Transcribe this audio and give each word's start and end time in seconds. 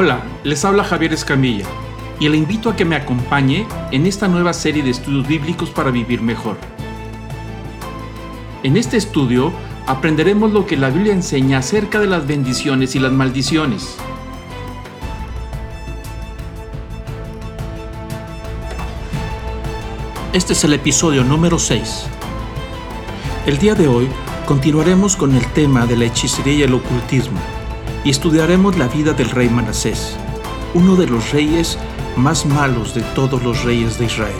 Hola, 0.00 0.22
les 0.44 0.64
habla 0.64 0.84
Javier 0.84 1.12
Escamilla 1.12 1.66
y 2.20 2.28
le 2.28 2.36
invito 2.36 2.70
a 2.70 2.76
que 2.76 2.84
me 2.84 2.94
acompañe 2.94 3.66
en 3.90 4.06
esta 4.06 4.28
nueva 4.28 4.52
serie 4.52 4.84
de 4.84 4.90
estudios 4.90 5.26
bíblicos 5.26 5.70
para 5.70 5.90
vivir 5.90 6.22
mejor. 6.22 6.56
En 8.62 8.76
este 8.76 8.96
estudio 8.96 9.52
aprenderemos 9.88 10.52
lo 10.52 10.66
que 10.66 10.76
la 10.76 10.90
Biblia 10.90 11.12
enseña 11.12 11.58
acerca 11.58 11.98
de 11.98 12.06
las 12.06 12.28
bendiciones 12.28 12.94
y 12.94 13.00
las 13.00 13.10
maldiciones. 13.10 13.96
Este 20.32 20.52
es 20.52 20.62
el 20.62 20.74
episodio 20.74 21.24
número 21.24 21.58
6. 21.58 22.06
El 23.46 23.58
día 23.58 23.74
de 23.74 23.88
hoy 23.88 24.08
continuaremos 24.46 25.16
con 25.16 25.34
el 25.34 25.44
tema 25.54 25.86
de 25.86 25.96
la 25.96 26.04
hechicería 26.04 26.54
y 26.54 26.62
el 26.62 26.74
ocultismo 26.74 27.40
y 28.04 28.10
estudiaremos 28.10 28.78
la 28.78 28.88
vida 28.88 29.12
del 29.12 29.30
rey 29.30 29.48
Manasés, 29.48 30.16
uno 30.74 30.96
de 30.96 31.06
los 31.06 31.32
reyes 31.32 31.78
más 32.16 32.46
malos 32.46 32.94
de 32.94 33.02
todos 33.14 33.42
los 33.42 33.64
reyes 33.64 33.98
de 33.98 34.06
Israel. 34.06 34.34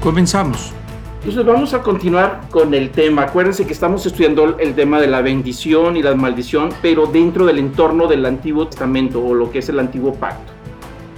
Comenzamos. 0.00 0.72
Entonces 1.20 1.44
vamos 1.44 1.74
a 1.74 1.82
continuar 1.82 2.42
con 2.50 2.72
el 2.72 2.90
tema. 2.90 3.22
Acuérdense 3.22 3.66
que 3.66 3.74
estamos 3.74 4.06
estudiando 4.06 4.58
el 4.58 4.74
tema 4.74 5.00
de 5.00 5.06
la 5.06 5.20
bendición 5.20 5.96
y 5.96 6.02
la 6.02 6.14
maldición, 6.14 6.70
pero 6.80 7.06
dentro 7.06 7.44
del 7.44 7.58
entorno 7.58 8.06
del 8.06 8.24
Antiguo 8.24 8.66
Testamento 8.66 9.22
o 9.22 9.34
lo 9.34 9.50
que 9.50 9.58
es 9.58 9.68
el 9.68 9.78
Antiguo 9.78 10.14
Pacto. 10.14 10.52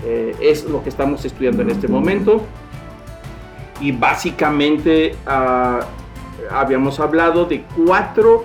Eh, 0.05 0.35
es 0.41 0.65
lo 0.65 0.83
que 0.83 0.89
estamos 0.89 1.25
estudiando 1.25 1.63
en 1.63 1.71
este 1.71 1.87
momento. 1.87 2.43
Y 3.81 3.93
básicamente 3.93 5.15
ah, 5.27 5.81
habíamos 6.51 6.99
hablado 6.99 7.45
de 7.45 7.65
cuatro 7.77 8.45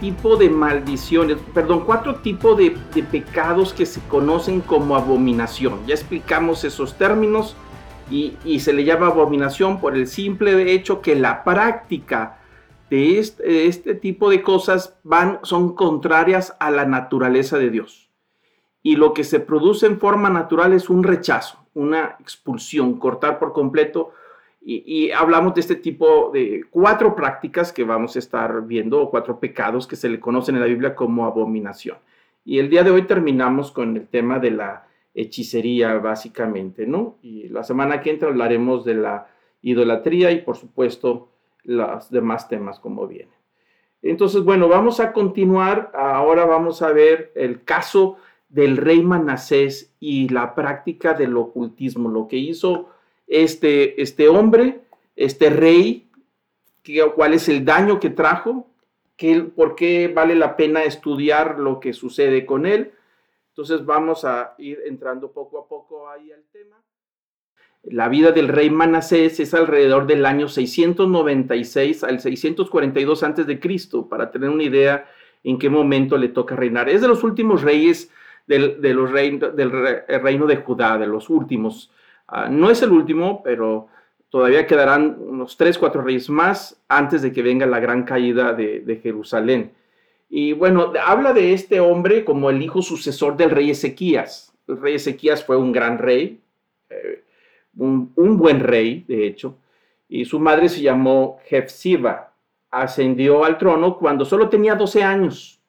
tipos 0.00 0.38
de 0.38 0.50
maldiciones, 0.50 1.38
perdón, 1.52 1.84
cuatro 1.84 2.16
tipos 2.16 2.56
de, 2.56 2.76
de 2.94 3.02
pecados 3.02 3.72
que 3.72 3.86
se 3.86 4.00
conocen 4.08 4.60
como 4.60 4.96
abominación. 4.96 5.86
Ya 5.86 5.94
explicamos 5.94 6.64
esos 6.64 6.96
términos 6.96 7.56
y, 8.10 8.60
se 8.60 8.72
le 8.72 8.84
llama 8.84 9.08
abominación 9.08 9.80
por 9.80 9.96
el 9.96 10.06
simple 10.06 10.72
hecho 10.72 11.00
que 11.00 11.16
la 11.16 11.42
práctica 11.42 12.38
de 12.88 13.18
este, 13.18 13.66
este, 13.66 13.94
tipo 13.94 14.30
de 14.30 14.42
cosas 14.42 14.96
van, 15.02 15.40
son 15.42 15.74
contrarias 15.74 16.56
a 16.60 16.70
la 16.70 16.86
naturaleza 16.86 17.58
de 17.58 17.70
Dios. 17.70 18.10
Y 18.82 18.94
lo 18.94 19.12
que 19.12 19.24
se 19.24 19.40
produce 19.40 19.86
en 19.86 19.98
forma 19.98 20.30
natural 20.30 20.72
es 20.72 20.88
un 20.88 21.02
rechazo, 21.02 21.58
una 21.74 22.16
expulsión, 22.20 22.98
cortar 22.98 23.40
por 23.40 23.52
completo. 23.52 24.12
Y, 24.68 25.12
hablamos 25.12 25.54
de 25.54 25.60
este 25.60 25.76
tipo 25.76 26.30
de 26.32 26.64
cuatro 26.70 27.14
prácticas 27.14 27.72
que 27.72 27.84
vamos 27.84 28.16
a 28.16 28.18
estar 28.18 28.66
viendo, 28.66 29.00
o 29.00 29.10
cuatro 29.10 29.38
pecados 29.38 29.86
que 29.86 29.94
se 29.94 30.08
le 30.08 30.18
conocen 30.18 30.56
en 30.56 30.60
la 30.60 30.66
Biblia 30.66 30.96
como 30.96 31.24
abominación. 31.24 31.98
Y 32.44 32.58
el 32.58 32.68
día 32.68 32.82
de 32.82 32.90
hoy 32.90 33.02
terminamos 33.02 33.70
con 33.70 33.96
el 33.96 34.08
tema 34.08 34.40
de 34.40 34.50
la 34.50 34.88
hechicería 35.14 35.94
básicamente, 35.98 36.84
¿no? 36.84 37.16
Y 37.22 37.48
la 37.48 37.62
semana 37.62 38.00
que 38.00 38.10
entra 38.10 38.28
hablaremos 38.28 38.84
de 38.84 38.94
la 38.94 39.28
idolatría 39.62 40.32
y 40.32 40.40
por 40.40 40.56
supuesto 40.56 41.28
los 41.62 42.10
demás 42.10 42.48
temas 42.48 42.80
como 42.80 43.06
vienen. 43.06 43.36
Entonces, 44.02 44.42
bueno, 44.42 44.68
vamos 44.68 44.98
a 44.98 45.12
continuar. 45.12 45.92
Ahora 45.94 46.44
vamos 46.44 46.82
a 46.82 46.90
ver 46.90 47.30
el 47.36 47.62
caso 47.62 48.16
del 48.48 48.76
rey 48.78 49.00
Manasés 49.00 49.94
y 50.00 50.28
la 50.28 50.56
práctica 50.56 51.14
del 51.14 51.36
ocultismo, 51.36 52.08
lo 52.08 52.26
que 52.26 52.36
hizo 52.36 52.95
este, 53.26 54.00
este 54.00 54.28
hombre, 54.28 54.80
este 55.16 55.50
rey, 55.50 56.08
cuál 57.14 57.34
es 57.34 57.48
el 57.48 57.64
daño 57.64 57.98
que 57.98 58.10
trajo, 58.10 58.68
qué, 59.16 59.40
por 59.40 59.74
qué 59.74 60.08
vale 60.08 60.34
la 60.34 60.56
pena 60.56 60.84
estudiar 60.84 61.58
lo 61.58 61.80
que 61.80 61.92
sucede 61.92 62.46
con 62.46 62.66
él 62.66 62.92
entonces 63.56 63.86
vamos 63.86 64.26
a 64.26 64.54
ir 64.58 64.82
entrando 64.84 65.32
poco 65.32 65.58
a 65.58 65.66
poco 65.66 66.10
ahí 66.10 66.30
al 66.30 66.44
tema. 66.52 66.76
La 67.84 68.10
vida 68.10 68.30
del 68.30 68.48
rey 68.48 68.68
Manasés 68.68 69.40
es 69.40 69.54
alrededor 69.54 70.06
del 70.06 70.26
año 70.26 70.46
696 70.46 72.04
al 72.04 72.20
642 72.20 73.22
antes 73.22 73.46
de 73.46 73.58
Cristo, 73.58 74.10
para 74.10 74.30
tener 74.30 74.50
una 74.50 74.62
idea 74.62 75.08
en 75.42 75.58
qué 75.58 75.70
momento 75.70 76.18
le 76.18 76.28
toca 76.28 76.54
reinar. 76.54 76.90
Es 76.90 77.00
de 77.00 77.08
los 77.08 77.24
últimos 77.24 77.62
reyes 77.62 78.10
del, 78.46 78.82
de 78.82 78.92
los 78.92 79.10
del 79.10 79.72
reino 80.20 80.46
de 80.46 80.56
Judá, 80.56 80.98
de 80.98 81.06
los 81.06 81.30
últimos. 81.30 81.90
Ah, 82.28 82.48
no 82.48 82.70
es 82.70 82.82
el 82.82 82.90
último, 82.90 83.42
pero 83.42 83.88
todavía 84.30 84.66
quedarán 84.66 85.16
unos 85.18 85.56
tres, 85.56 85.78
cuatro 85.78 86.02
reyes 86.02 86.28
más 86.28 86.82
antes 86.88 87.22
de 87.22 87.32
que 87.32 87.42
venga 87.42 87.66
la 87.66 87.80
gran 87.80 88.02
caída 88.04 88.52
de, 88.52 89.00
Jerusalén. 89.02 89.72
Y 90.28 90.52
bueno, 90.52 90.92
habla 91.04 91.32
de 91.32 91.52
este 91.52 91.80
hombre 91.80 92.24
como 92.24 92.50
el 92.50 92.60
hijo 92.60 92.82
sucesor 92.82 93.36
del 93.36 93.50
rey 93.50 93.70
Ezequías. 93.70 94.52
El 94.66 94.80
rey 94.80 94.96
Ezequías 94.96 95.44
fue 95.44 95.56
un 95.56 95.70
gran 95.70 95.98
rey, 95.98 96.40
eh, 96.90 97.22
un, 97.76 98.12
buen 98.14 98.60
rey, 98.60 99.04
de 99.06 99.26
hecho, 99.26 99.56
y 100.08 100.24
su 100.24 100.40
madre 100.40 100.68
se 100.68 100.82
llamó 100.82 101.38
Jefsiba. 101.44 102.32
Ascendió 102.70 103.44
al 103.44 103.58
trono 103.58 103.96
cuando 103.96 104.24
solo 104.24 104.48
tenía 104.48 104.74
12 104.74 105.04
años 105.04 105.60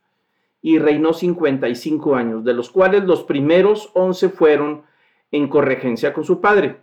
y 0.63 0.79
reinó 0.79 1.13
55 1.13 2.16
años, 2.16 2.44
de 2.44 2.53
los 2.53 2.72
cuales 2.72 3.03
los 3.03 3.23
primeros 3.23 3.91
11 3.94 4.29
fueron 4.29 4.81
en 5.32 5.48
corregencia 5.48 6.14
con 6.14 6.24
su 6.24 6.42
padre. 6.42 6.78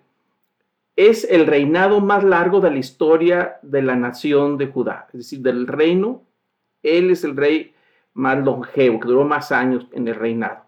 Es 0.97 1.25
el 1.29 1.47
reinado 1.47 2.01
más 2.01 2.23
largo 2.25 2.61
de 2.61 2.71
la 2.71 2.79
historia 2.79 3.57
de 3.63 3.83
la 3.83 3.97
nación 3.97 4.59
de 4.59 4.69
Judá, 4.69 5.09
es 5.13 5.19
decir, 5.19 5.41
del 5.41 5.67
reino 5.67 6.23
él 6.85 7.11
es 7.11 7.25
el 7.25 7.37
rey 7.37 7.75
más 8.13 8.39
longevo, 8.45 9.01
que 9.01 9.09
duró 9.09 9.25
más 9.25 9.51
años 9.51 9.89
en 9.93 10.07
el 10.07 10.15
reinado. 10.15 10.63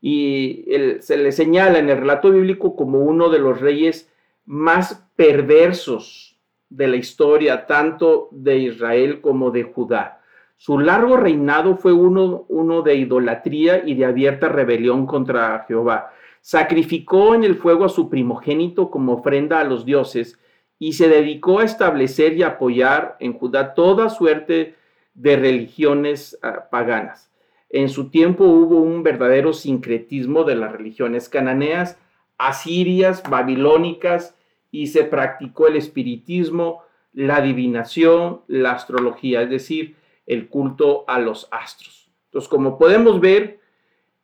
Y 0.00 0.64
se 1.00 1.16
le 1.18 1.32
señala 1.32 1.78
en 1.78 1.90
el 1.90 1.98
relato 1.98 2.30
bíblico 2.30 2.76
como 2.76 3.00
uno 3.00 3.28
de 3.28 3.40
los 3.40 3.60
reyes 3.60 4.10
más 4.46 5.06
perversos 5.16 6.38
de 6.70 6.86
la 6.86 6.96
historia, 6.96 7.66
tanto 7.66 8.28
de 8.30 8.58
Israel 8.58 9.20
como 9.20 9.50
de 9.50 9.64
Judá. 9.64 10.20
Su 10.56 10.78
largo 10.78 11.16
reinado 11.16 11.76
fue 11.76 11.92
uno, 11.92 12.46
uno 12.48 12.82
de 12.82 12.94
idolatría 12.94 13.82
y 13.84 13.94
de 13.94 14.06
abierta 14.06 14.48
rebelión 14.48 15.06
contra 15.06 15.64
Jehová. 15.68 16.12
Sacrificó 16.46 17.34
en 17.34 17.42
el 17.42 17.56
fuego 17.56 17.84
a 17.86 17.88
su 17.88 18.08
primogénito 18.08 18.88
como 18.88 19.14
ofrenda 19.14 19.58
a 19.58 19.64
los 19.64 19.84
dioses 19.84 20.38
y 20.78 20.92
se 20.92 21.08
dedicó 21.08 21.58
a 21.58 21.64
establecer 21.64 22.34
y 22.34 22.44
apoyar 22.44 23.16
en 23.18 23.32
Judá 23.32 23.74
toda 23.74 24.10
suerte 24.10 24.76
de 25.14 25.34
religiones 25.34 26.38
ah, 26.44 26.68
paganas. 26.70 27.32
En 27.68 27.88
su 27.88 28.10
tiempo 28.10 28.44
hubo 28.44 28.76
un 28.76 29.02
verdadero 29.02 29.52
sincretismo 29.52 30.44
de 30.44 30.54
las 30.54 30.70
religiones 30.70 31.28
cananeas, 31.28 31.98
asirias, 32.38 33.24
babilónicas, 33.28 34.36
y 34.70 34.86
se 34.86 35.02
practicó 35.02 35.66
el 35.66 35.74
espiritismo, 35.74 36.84
la 37.12 37.38
adivinación, 37.38 38.42
la 38.46 38.70
astrología, 38.70 39.42
es 39.42 39.50
decir, 39.50 39.96
el 40.26 40.46
culto 40.46 41.04
a 41.08 41.18
los 41.18 41.48
astros. 41.50 42.08
Entonces, 42.26 42.48
como 42.48 42.78
podemos 42.78 43.18
ver, 43.18 43.58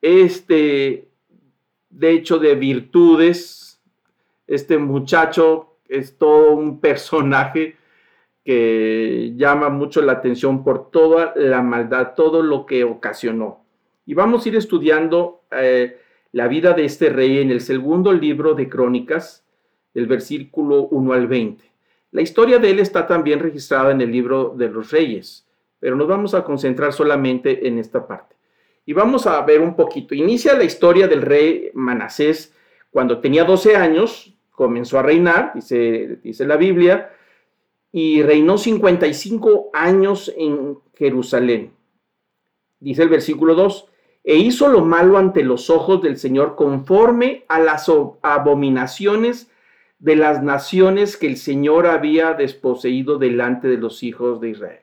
este, 0.00 1.08
de 1.92 2.10
hecho, 2.10 2.38
de 2.38 2.54
virtudes, 2.54 3.80
este 4.46 4.78
muchacho 4.78 5.76
es 5.88 6.16
todo 6.18 6.52
un 6.52 6.80
personaje 6.80 7.76
que 8.44 9.34
llama 9.36 9.68
mucho 9.68 10.02
la 10.02 10.12
atención 10.12 10.64
por 10.64 10.90
toda 10.90 11.32
la 11.36 11.62
maldad, 11.62 12.14
todo 12.16 12.42
lo 12.42 12.66
que 12.66 12.82
ocasionó. 12.82 13.64
Y 14.04 14.14
vamos 14.14 14.44
a 14.44 14.48
ir 14.48 14.56
estudiando 14.56 15.42
eh, 15.52 16.00
la 16.32 16.48
vida 16.48 16.72
de 16.72 16.84
este 16.84 17.08
rey 17.10 17.38
en 17.38 17.50
el 17.50 17.60
segundo 17.60 18.12
libro 18.12 18.54
de 18.54 18.68
Crónicas, 18.68 19.44
del 19.94 20.06
versículo 20.06 20.88
1 20.88 21.12
al 21.12 21.26
20. 21.28 21.64
La 22.10 22.22
historia 22.22 22.58
de 22.58 22.70
él 22.70 22.80
está 22.80 23.06
también 23.06 23.38
registrada 23.38 23.92
en 23.92 24.00
el 24.00 24.10
libro 24.10 24.54
de 24.56 24.68
los 24.68 24.90
reyes, 24.90 25.46
pero 25.78 25.94
nos 25.94 26.08
vamos 26.08 26.34
a 26.34 26.42
concentrar 26.42 26.92
solamente 26.92 27.68
en 27.68 27.78
esta 27.78 28.06
parte. 28.06 28.34
Y 28.84 28.92
vamos 28.92 29.26
a 29.26 29.40
ver 29.42 29.60
un 29.60 29.76
poquito. 29.76 30.14
Inicia 30.14 30.54
la 30.54 30.64
historia 30.64 31.06
del 31.08 31.22
rey 31.22 31.70
Manasés 31.74 32.54
cuando 32.90 33.20
tenía 33.20 33.44
12 33.44 33.74
años, 33.74 34.34
comenzó 34.50 34.98
a 34.98 35.02
reinar, 35.02 35.52
dice, 35.54 36.18
dice 36.22 36.46
la 36.46 36.56
Biblia, 36.56 37.10
y 37.90 38.22
reinó 38.22 38.58
55 38.58 39.70
años 39.72 40.32
en 40.36 40.78
Jerusalén. 40.94 41.72
Dice 42.80 43.02
el 43.02 43.08
versículo 43.08 43.54
2, 43.54 43.88
e 44.24 44.36
hizo 44.36 44.68
lo 44.68 44.84
malo 44.84 45.18
ante 45.18 45.42
los 45.42 45.70
ojos 45.70 46.02
del 46.02 46.16
Señor 46.16 46.54
conforme 46.54 47.44
a 47.48 47.60
las 47.60 47.90
abominaciones 48.22 49.50
de 49.98 50.16
las 50.16 50.42
naciones 50.42 51.16
que 51.16 51.28
el 51.28 51.36
Señor 51.36 51.86
había 51.86 52.34
desposeído 52.34 53.18
delante 53.18 53.68
de 53.68 53.78
los 53.78 54.02
hijos 54.02 54.40
de 54.40 54.50
Israel. 54.50 54.80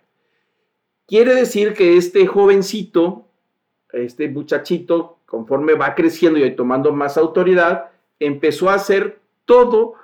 Quiere 1.08 1.36
decir 1.36 1.74
que 1.74 1.98
este 1.98 2.26
jovencito, 2.28 3.29
este 3.92 4.30
muchachito, 4.30 5.18
conforme 5.26 5.74
va 5.74 5.96
creciendo 5.96 6.40
y 6.40 6.56
tomando 6.56 6.92
más 6.92 7.18
autoridad, 7.18 7.92
empezó 8.20 8.70
a 8.70 8.76
hacer 8.76 9.20
todo 9.46 9.96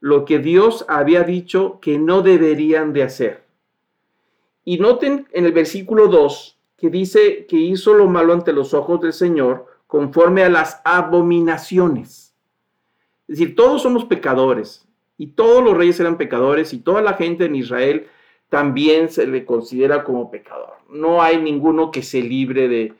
lo 0.00 0.24
que 0.24 0.38
Dios 0.38 0.84
había 0.88 1.22
dicho 1.22 1.78
que 1.80 1.98
no 1.98 2.22
deberían 2.22 2.92
de 2.92 3.02
hacer. 3.02 3.44
Y 4.64 4.78
noten 4.78 5.26
en 5.32 5.44
el 5.44 5.52
versículo 5.52 6.08
2 6.08 6.58
que 6.76 6.90
dice 6.90 7.46
que 7.46 7.56
hizo 7.56 7.94
lo 7.94 8.06
malo 8.06 8.32
ante 8.32 8.52
los 8.52 8.74
ojos 8.74 9.00
del 9.00 9.12
Señor 9.12 9.66
conforme 9.86 10.42
a 10.42 10.48
las 10.48 10.80
abominaciones. 10.84 12.34
Es 13.28 13.38
decir, 13.38 13.54
todos 13.54 13.82
somos 13.82 14.04
pecadores 14.04 14.86
y 15.16 15.28
todos 15.28 15.62
los 15.62 15.76
reyes 15.76 16.00
eran 16.00 16.18
pecadores 16.18 16.72
y 16.72 16.78
toda 16.78 17.00
la 17.00 17.14
gente 17.14 17.44
en 17.46 17.54
Israel 17.54 18.08
también 18.48 19.08
se 19.08 19.26
le 19.26 19.44
considera 19.44 20.04
como 20.04 20.30
pecador. 20.30 20.74
No 20.90 21.22
hay 21.22 21.40
ninguno 21.40 21.90
que 21.90 22.02
se 22.02 22.20
libre 22.20 22.68
de, 22.68 22.94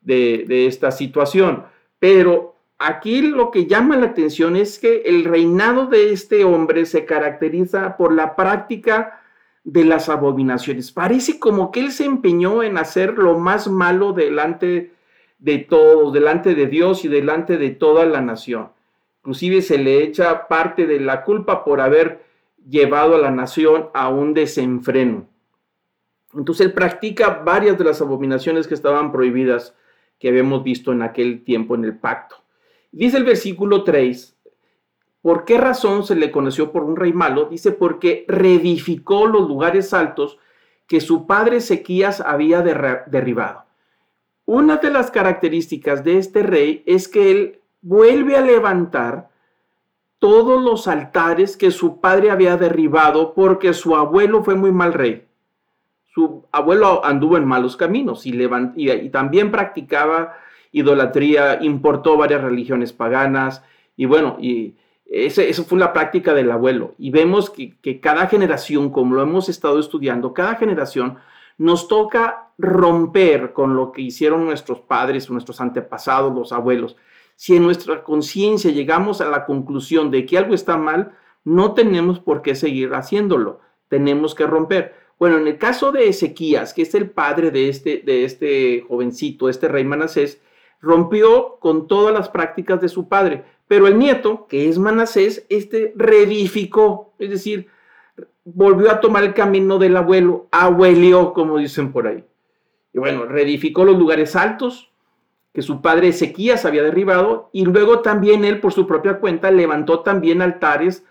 de, 0.00 0.66
esta 0.66 0.90
situación. 0.90 1.64
Pero 1.98 2.56
aquí 2.78 3.22
lo 3.22 3.50
que 3.50 3.66
llama 3.66 3.96
la 3.96 4.06
atención 4.06 4.56
es 4.56 4.78
que 4.78 5.02
el 5.06 5.24
reinado 5.24 5.86
de 5.86 6.12
este 6.12 6.44
hombre 6.44 6.86
se 6.86 7.04
caracteriza 7.04 7.96
por 7.96 8.12
la 8.12 8.36
práctica 8.36 9.22
de 9.64 9.84
las 9.84 10.08
abominaciones. 10.08 10.92
Parece 10.92 11.38
como 11.38 11.70
que 11.70 11.80
él 11.80 11.92
se 11.92 12.04
empeñó 12.04 12.62
en 12.62 12.78
hacer 12.78 13.18
lo 13.18 13.38
más 13.38 13.68
malo 13.68 14.12
delante 14.12 14.92
de 15.38 15.58
todos, 15.58 16.12
delante 16.12 16.54
de 16.54 16.66
Dios 16.66 17.04
y 17.04 17.08
delante 17.08 17.58
de 17.58 17.70
toda 17.70 18.06
la 18.06 18.20
nación. 18.20 18.70
Inclusive 19.20 19.62
se 19.62 19.78
le 19.78 20.02
echa 20.02 20.48
parte 20.48 20.86
de 20.86 21.00
la 21.00 21.22
culpa 21.22 21.64
por 21.64 21.80
haber 21.80 22.24
llevado 22.68 23.14
a 23.14 23.18
la 23.18 23.30
nación 23.30 23.88
a 23.94 24.08
un 24.08 24.34
desenfreno. 24.34 25.26
Entonces 26.34 26.66
él 26.66 26.72
practica 26.72 27.42
varias 27.44 27.78
de 27.78 27.84
las 27.84 28.00
abominaciones 28.00 28.66
que 28.66 28.74
estaban 28.74 29.12
prohibidas 29.12 29.74
que 30.18 30.28
habíamos 30.28 30.62
visto 30.64 30.92
en 30.92 31.02
aquel 31.02 31.44
tiempo 31.44 31.74
en 31.74 31.84
el 31.84 31.96
pacto. 31.96 32.36
Dice 32.90 33.16
el 33.18 33.24
versículo 33.24 33.84
3, 33.84 34.36
¿por 35.22 35.44
qué 35.44 35.58
razón 35.58 36.04
se 36.04 36.16
le 36.16 36.30
conoció 36.30 36.72
por 36.72 36.84
un 36.84 36.96
rey 36.96 37.12
malo? 37.12 37.46
Dice, 37.46 37.72
porque 37.72 38.24
reedificó 38.28 39.26
los 39.26 39.48
lugares 39.48 39.92
altos 39.92 40.38
que 40.86 41.00
su 41.00 41.26
padre 41.26 41.58
Ezequías 41.58 42.20
había 42.20 42.62
derribado. 42.62 43.64
Una 44.46 44.78
de 44.78 44.90
las 44.90 45.10
características 45.10 46.02
de 46.02 46.16
este 46.16 46.42
rey 46.42 46.82
es 46.86 47.06
que 47.06 47.30
él 47.30 47.60
vuelve 47.82 48.36
a 48.36 48.40
levantar 48.40 49.28
todos 50.18 50.60
los 50.62 50.88
altares 50.88 51.56
que 51.56 51.70
su 51.70 52.00
padre 52.00 52.30
había 52.30 52.56
derribado 52.56 53.34
porque 53.34 53.74
su 53.74 53.94
abuelo 53.94 54.42
fue 54.42 54.54
muy 54.54 54.72
mal 54.72 54.94
rey 54.94 55.27
su 56.18 56.48
abuelo 56.50 57.04
anduvo 57.04 57.36
en 57.36 57.44
malos 57.44 57.76
caminos 57.76 58.26
y, 58.26 59.08
también 59.10 59.52
practicaba 59.52 60.34
idolatría, 60.72 61.60
importó 61.62 62.16
varias 62.16 62.42
religiones 62.42 62.92
paganas 62.92 63.62
y 63.96 64.06
bueno, 64.06 64.36
y 64.40 64.74
eso 65.06 65.62
fue 65.62 65.78
la 65.78 65.92
práctica 65.92 66.34
del 66.34 66.50
abuelo. 66.50 66.96
Y 66.98 67.12
vemos 67.12 67.50
que 67.50 68.00
cada 68.00 68.26
generación, 68.26 68.90
como 68.90 69.14
lo 69.14 69.22
hemos 69.22 69.48
estado 69.48 69.78
estudiando, 69.78 70.34
cada 70.34 70.56
generación 70.56 71.18
nos 71.56 71.86
toca 71.86 72.48
romper 72.58 73.52
con 73.52 73.76
lo 73.76 73.92
que 73.92 74.02
hicieron 74.02 74.44
nuestros 74.44 74.80
padres, 74.80 75.30
nuestros 75.30 75.60
antepasados, 75.60 76.34
los 76.34 76.50
abuelos. 76.50 76.96
Si 77.36 77.54
en 77.54 77.62
nuestra 77.62 78.02
conciencia 78.02 78.72
llegamos 78.72 79.20
a 79.20 79.28
la 79.28 79.46
conclusión 79.46 80.10
de 80.10 80.26
que 80.26 80.36
algo 80.36 80.52
está 80.52 80.76
mal, 80.76 81.12
no 81.44 81.74
tenemos 81.74 82.18
por 82.18 82.42
qué 82.42 82.56
seguir 82.56 82.92
haciéndolo. 82.92 83.60
Tenemos 83.86 84.34
que 84.34 84.48
romper. 84.48 85.07
Bueno, 85.18 85.38
en 85.38 85.48
el 85.48 85.58
caso 85.58 85.90
de 85.90 86.08
Ezequías, 86.08 86.72
que 86.72 86.82
es 86.82 86.94
el 86.94 87.10
padre 87.10 87.50
de 87.50 87.68
este, 87.68 88.02
de 88.04 88.24
este 88.24 88.84
jovencito, 88.86 89.48
este 89.48 89.68
rey 89.68 89.84
Manasés, 89.84 90.40
rompió 90.80 91.56
con 91.58 91.88
todas 91.88 92.14
las 92.14 92.28
prácticas 92.28 92.80
de 92.80 92.88
su 92.88 93.08
padre, 93.08 93.44
pero 93.66 93.86
el 93.86 93.98
nieto, 93.98 94.46
que 94.46 94.68
es 94.68 94.78
Manasés, 94.78 95.44
este 95.48 95.92
reedificó, 95.96 97.12
es 97.18 97.30
decir, 97.30 97.68
volvió 98.44 98.90
a 98.90 99.00
tomar 99.00 99.24
el 99.24 99.34
camino 99.34 99.78
del 99.78 99.96
abuelo, 99.96 100.46
abueleó, 100.50 101.32
como 101.32 101.58
dicen 101.58 101.92
por 101.92 102.06
ahí. 102.06 102.24
Y 102.94 102.98
bueno, 102.98 103.26
reedificó 103.26 103.84
los 103.84 103.98
lugares 103.98 104.36
altos 104.36 104.90
que 105.52 105.62
su 105.62 105.82
padre 105.82 106.08
Ezequías 106.08 106.64
había 106.64 106.82
derribado 106.82 107.50
y 107.52 107.64
luego 107.64 108.00
también 108.00 108.44
él 108.44 108.60
por 108.60 108.72
su 108.72 108.86
propia 108.86 109.18
cuenta 109.18 109.50
levantó 109.50 110.00
también 110.00 110.40
altares 110.40 111.04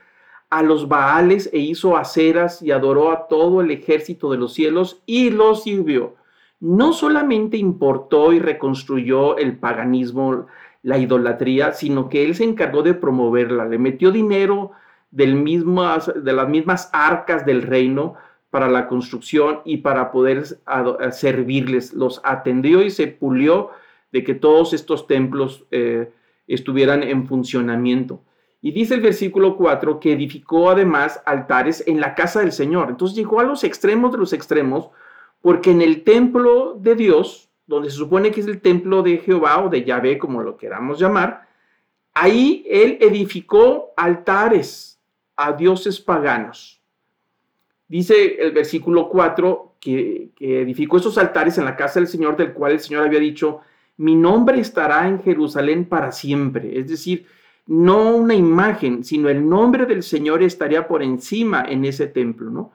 a 0.49 0.63
los 0.63 0.87
Baales 0.87 1.49
e 1.51 1.59
hizo 1.59 1.97
aceras 1.97 2.61
y 2.61 2.71
adoró 2.71 3.11
a 3.11 3.27
todo 3.27 3.61
el 3.61 3.71
ejército 3.71 4.31
de 4.31 4.37
los 4.37 4.53
cielos 4.53 5.01
y 5.05 5.29
los 5.29 5.63
sirvió. 5.63 6.15
No 6.59 6.93
solamente 6.93 7.57
importó 7.57 8.33
y 8.33 8.39
reconstruyó 8.39 9.37
el 9.37 9.57
paganismo, 9.57 10.47
la 10.83 10.97
idolatría, 10.97 11.73
sino 11.73 12.09
que 12.09 12.23
él 12.23 12.35
se 12.35 12.45
encargó 12.45 12.81
de 12.81 12.93
promoverla, 12.93 13.65
le 13.65 13.77
metió 13.77 14.11
dinero 14.11 14.71
del 15.11 15.43
de 15.43 16.33
las 16.33 16.49
mismas 16.49 16.89
arcas 16.93 17.45
del 17.45 17.61
reino 17.61 18.15
para 18.49 18.69
la 18.69 18.87
construcción 18.87 19.59
y 19.65 19.77
para 19.77 20.11
poder 20.11 20.45
servirles. 21.11 21.93
Los 21.93 22.21
atendió 22.23 22.81
y 22.81 22.89
se 22.89 23.07
pulió 23.07 23.71
de 24.11 24.23
que 24.23 24.33
todos 24.33 24.73
estos 24.73 25.07
templos 25.07 25.65
eh, 25.71 26.11
estuvieran 26.47 27.03
en 27.03 27.27
funcionamiento. 27.27 28.21
Y 28.67 28.73
dice 28.73 28.95
el 28.95 28.99
versículo 28.99 29.55
4 29.55 29.97
que 29.97 30.11
edificó 30.11 30.69
además 30.69 31.21
altares 31.25 31.85
en 31.87 32.01
la 32.01 32.15
casa 32.15 32.41
del 32.41 32.51
Señor. 32.51 32.89
Entonces 32.89 33.15
llegó 33.15 33.39
a 33.39 33.45
los 33.45 33.63
extremos 33.63 34.11
de 34.11 34.17
los 34.17 34.33
extremos, 34.33 34.89
porque 35.41 35.71
en 35.71 35.81
el 35.81 36.03
templo 36.03 36.77
de 36.77 36.95
Dios, 36.95 37.49
donde 37.65 37.89
se 37.89 37.95
supone 37.95 38.29
que 38.29 38.41
es 38.41 38.47
el 38.47 38.59
templo 38.59 39.03
de 39.03 39.19
Jehová 39.19 39.63
o 39.63 39.69
de 39.69 39.85
Yahvé, 39.85 40.17
como 40.17 40.43
lo 40.43 40.57
queramos 40.57 40.99
llamar, 40.99 41.47
ahí 42.13 42.65
él 42.69 42.97
edificó 42.99 43.93
altares 43.95 44.99
a 45.37 45.53
dioses 45.53 46.01
paganos. 46.01 46.81
Dice 47.87 48.35
el 48.37 48.51
versículo 48.51 49.07
4 49.07 49.75
que, 49.79 50.31
que 50.35 50.63
edificó 50.63 50.97
esos 50.97 51.17
altares 51.17 51.57
en 51.57 51.63
la 51.63 51.77
casa 51.77 52.01
del 52.01 52.09
Señor, 52.09 52.35
del 52.35 52.51
cual 52.51 52.73
el 52.73 52.81
Señor 52.81 53.05
había 53.05 53.21
dicho, 53.21 53.61
mi 53.95 54.15
nombre 54.15 54.59
estará 54.59 55.07
en 55.07 55.23
Jerusalén 55.23 55.85
para 55.85 56.11
siempre. 56.11 56.77
Es 56.77 56.89
decir, 56.89 57.27
no 57.67 58.15
una 58.15 58.33
imagen, 58.33 59.03
sino 59.03 59.29
el 59.29 59.47
nombre 59.47 59.85
del 59.85 60.01
Señor 60.01 60.41
estaría 60.41 60.87
por 60.87 61.03
encima 61.03 61.63
en 61.67 61.85
ese 61.85 62.07
templo, 62.07 62.49
¿no? 62.49 62.71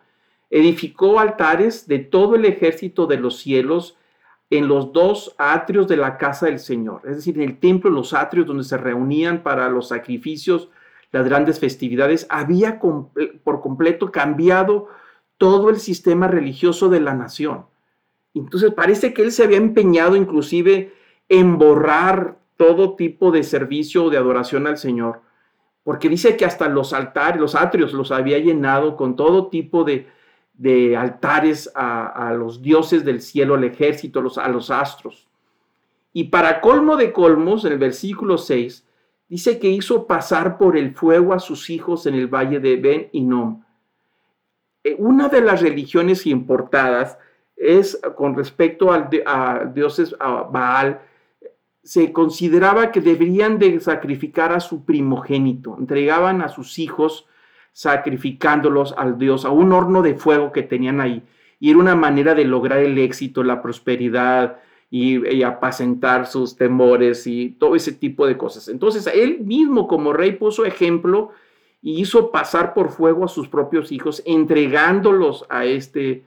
Edificó 0.51 1.19
altares 1.19 1.89
de 1.89 1.99
todo 1.99 2.35
el 2.35 2.45
ejército 2.45 3.07
de 3.07 3.17
los 3.17 3.39
cielos 3.39 3.97
en 4.51 4.69
los 4.69 4.93
dos 4.93 5.35
atrios 5.39 5.89
de 5.89 5.97
la 5.97 6.19
casa 6.19 6.45
del 6.45 6.59
Señor, 6.59 7.01
es 7.07 7.17
decir, 7.17 7.37
en 7.37 7.49
el 7.49 7.59
templo, 7.59 7.91
los 7.91 8.13
atrios 8.13 8.47
donde 8.47 8.65
se 8.65 8.77
reunían 8.77 9.43
para 9.43 9.71
los 9.71 9.89
sacrificios, 9.89 10.69
las 11.11 11.25
grandes 11.25 11.59
festividades, 11.59 12.27
había 12.29 12.79
por 12.79 13.63
completo 13.63 14.13
cambiado 14.13 14.89
todo 15.39 15.71
el 15.71 15.77
sistema 15.77 16.29
religioso 16.29 16.91
de 16.91 17.01
la 17.01 17.15
nación. 17.15 17.65
Entonces 18.35 18.73
parece 18.73 19.15
que 19.15 19.23
él 19.23 19.33
se 19.33 19.43
había 19.43 19.57
empeñado 19.57 20.17
inclusive 20.17 20.93
en 21.29 21.59
borrar 21.59 22.42
todo 22.63 22.95
tipo 22.95 23.33
de 23.33 23.43
servicio 23.43 24.05
o 24.05 24.11
de 24.11 24.17
adoración 24.17 24.69
al 24.69 24.79
Señor, 24.79 25.23
porque 25.83 26.09
dice 26.09 26.37
que 26.37 26.45
hasta 26.45 26.69
los 26.69 26.93
altares, 26.93 27.41
los 27.41 27.57
atrios 27.57 27.93
los 27.93 28.13
había 28.13 28.39
llenado 28.39 28.97
con 28.97 29.17
todo 29.17 29.49
tipo 29.49 29.83
de, 29.83 30.07
altares 30.97 31.69
a, 31.75 32.33
los 32.39 32.63
dioses 32.63 33.05
del 33.05 33.21
cielo, 33.21 33.57
al 33.57 33.65
ejército, 33.65 34.23
a 34.37 34.49
los 34.49 34.71
astros. 34.71 35.27
Y 36.13 36.25
para 36.25 36.61
colmo 36.61 36.97
de 36.97 37.13
colmos, 37.13 37.65
en 37.65 37.73
el 37.73 37.79
versículo 37.81 38.39
6, 38.39 38.87
dice 39.29 39.59
que 39.59 39.69
hizo 39.69 40.07
pasar 40.07 40.57
por 40.57 40.77
el 40.77 40.95
fuego 40.95 41.35
a 41.35 41.41
sus 41.41 41.69
hijos 41.69 42.07
en 42.07 42.15
el 42.15 42.29
valle 42.29 42.61
de 42.61 42.77
Ben 42.77 43.11
Nom. 43.29 43.65
Eh, 44.85 44.95
una 45.01 45.29
de 45.29 45.41
las 45.41 45.61
religiones 45.61 46.29
importadas 46.29 47.19
es 47.57 48.01
con 48.15 48.37
respecto 48.37 48.93
al, 48.93 49.09
a 49.27 49.65
dioses 49.65 50.15
a 50.21 50.45
Baal, 50.45 51.01
se 51.83 52.13
consideraba 52.13 52.93
que 52.93 53.01
deberían 53.01 53.59
de 53.59 53.81
sacrificar 53.81 54.53
a 54.53 54.61
su 54.61 54.85
primogénito, 54.85 55.77
entregaban 55.79 56.43
a 56.43 56.49
sus 56.49 56.79
hijos 56.79 57.27
sacrificándolos 57.73 58.95
al 58.97 59.19
Dios, 59.19 59.45
a 59.45 59.51
un 59.51 59.73
horno 59.73 60.03
de 60.03 60.15
fuego 60.15 60.53
que 60.53 60.63
tenían 60.63 61.01
ahí. 61.01 61.23
Y 61.59 61.71
era 61.71 61.79
una 61.79 61.95
manera 61.95 62.35
de 62.35 62.45
lograr 62.45 62.79
el 62.79 62.99
éxito, 62.99 63.43
la 63.43 63.63
prosperidad 63.63 64.59
y, 64.91 65.43
apacentar 65.43 66.27
sus 66.27 66.57
temores 66.57 67.27
y 67.27 67.51
todo 67.51 67.75
ese 67.75 67.93
tipo 67.93 68.27
de 68.27 68.37
cosas. 68.37 68.69
Entonces, 68.69 69.07
él 69.07 69.41
mismo 69.41 69.89
como 69.89 70.13
rey 70.13 70.33
puso 70.33 70.67
ejemplo 70.67 71.31
y 71.81 72.01
hizo 72.01 72.31
pasar 72.31 72.75
por 72.75 72.91
fuego 72.91 73.25
a 73.25 73.29
sus 73.29 73.49
propios 73.49 73.91
hijos, 73.91 74.23
entregándolos 74.27 75.47
a 75.49 75.65
este, 75.65 76.25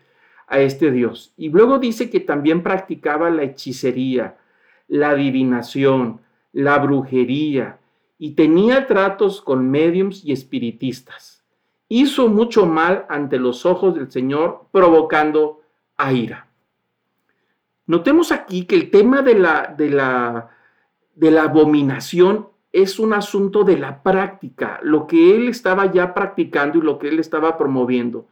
a 0.48 0.60
este 0.60 0.92
Dios. 0.92 1.34
Y 1.38 1.50
luego 1.50 1.80
dice 1.80 2.10
que 2.10 2.20
también 2.20 2.64
practicaba 2.64 3.30
la 3.30 3.44
hechicería, 3.44 4.38
la 4.88 5.12
adivinación, 5.12 6.22
la 6.54 6.77
brujería 6.80 7.80
y 8.18 8.32
tenía 8.32 8.88
tratos 8.88 9.42
con 9.42 9.70
mediums 9.70 10.24
y 10.24 10.32
espiritistas. 10.32 11.44
Hizo 11.89 12.27
mucho 12.27 12.65
mal 12.65 13.06
ante 13.10 13.38
los 13.38 13.65
ojos 13.65 13.94
del 13.96 14.12
Señor, 14.12 14.68
provocando 14.72 15.62
a 15.98 16.13
ira. 16.13 16.48
Notemos 17.88 18.32
aquí 18.32 18.65
que 18.65 18.75
el 18.75 18.89
tema 18.89 19.22
de 19.22 19.36
la, 19.36 19.74
de 19.77 19.89
la, 19.89 20.50
de 21.13 21.32
la 21.32 21.44
abominación 21.44 22.48
es 22.72 23.00
un 23.00 23.13
asunto 23.13 23.63
de 23.63 23.77
la 23.77 24.01
práctica, 24.01 24.80
lo 24.82 25.08
que 25.08 25.36
él 25.36 25.48
estaba 25.48 25.92
ya 25.92 26.13
practicando 26.13 26.80
y 26.80 26.82
lo 26.82 26.98
que 26.98 27.10
él 27.10 27.20
estaba 27.20 27.58
promoviendo. 27.58 28.27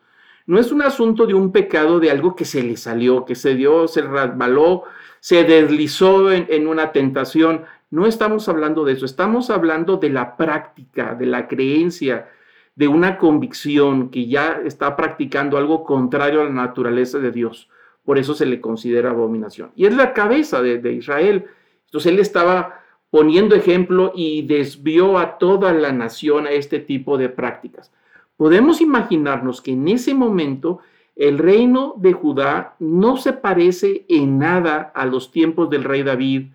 No 0.45 0.59
es 0.59 0.71
un 0.71 0.81
asunto 0.81 1.25
de 1.25 1.33
un 1.33 1.51
pecado 1.51 1.99
de 1.99 2.11
algo 2.11 2.35
que 2.35 2.43
se 2.43 2.63
le 2.63 2.75
salió, 2.75 3.23
que 3.23 3.35
se 3.35 3.55
dio, 3.55 3.87
se 3.87 4.01
resbaló 4.01 4.83
se 5.23 5.45
deslizó 5.45 6.33
en, 6.33 6.67
una 6.67 6.91
tentación. 6.91 7.63
No 7.91 8.07
estamos 8.07 8.49
hablando 8.49 8.83
de 8.83 8.91
eso, 8.91 9.05
estamos 9.05 9.49
hablando 9.49 9.95
de 9.95 10.09
la 10.09 10.35
práctica, 10.35 11.15
de 11.15 11.25
la 11.25 11.47
creencia, 11.47 12.29
de 12.75 12.89
una 12.89 13.17
convicción 13.17 14.09
que 14.09 14.27
ya 14.27 14.59
está 14.65 14.97
practicando 14.97 15.57
algo 15.57 15.85
contrario 15.85 16.41
a 16.41 16.43
la 16.43 16.49
naturaleza 16.49 17.19
de 17.19 17.31
Dios. 17.31 17.69
Por 18.03 18.17
eso 18.17 18.33
se 18.33 18.45
le 18.45 18.59
considera 18.59 19.11
abominación. 19.11 19.71
Y 19.77 19.85
es 19.85 19.95
la 19.95 20.11
cabeza 20.11 20.61
de, 20.61 20.79
de 20.79 20.91
Israel. 20.91 21.45
Entonces 21.85 22.11
él 22.11 22.19
estaba 22.19 22.81
poniendo 23.09 23.55
ejemplo 23.55 24.11
y 24.13 24.41
desvió 24.41 25.17
a 25.17 25.37
toda 25.37 25.71
la 25.71 25.93
nación 25.93 26.47
a 26.47 26.51
este 26.51 26.79
tipo 26.79 27.17
de 27.17 27.29
prácticas. 27.29 27.93
Podemos 28.35 28.81
imaginarnos 28.81 29.61
que 29.61 29.71
en 29.71 29.87
ese 29.87 30.13
momento 30.13 30.79
el 31.15 31.37
reino 31.37 31.93
de 31.97 32.13
Judá 32.13 32.75
no 32.79 33.17
se 33.17 33.33
parece 33.33 34.05
en 34.09 34.39
nada 34.39 34.91
a 34.95 35.05
los 35.05 35.31
tiempos 35.31 35.69
del 35.69 35.83
rey 35.83 36.03
David, 36.03 36.47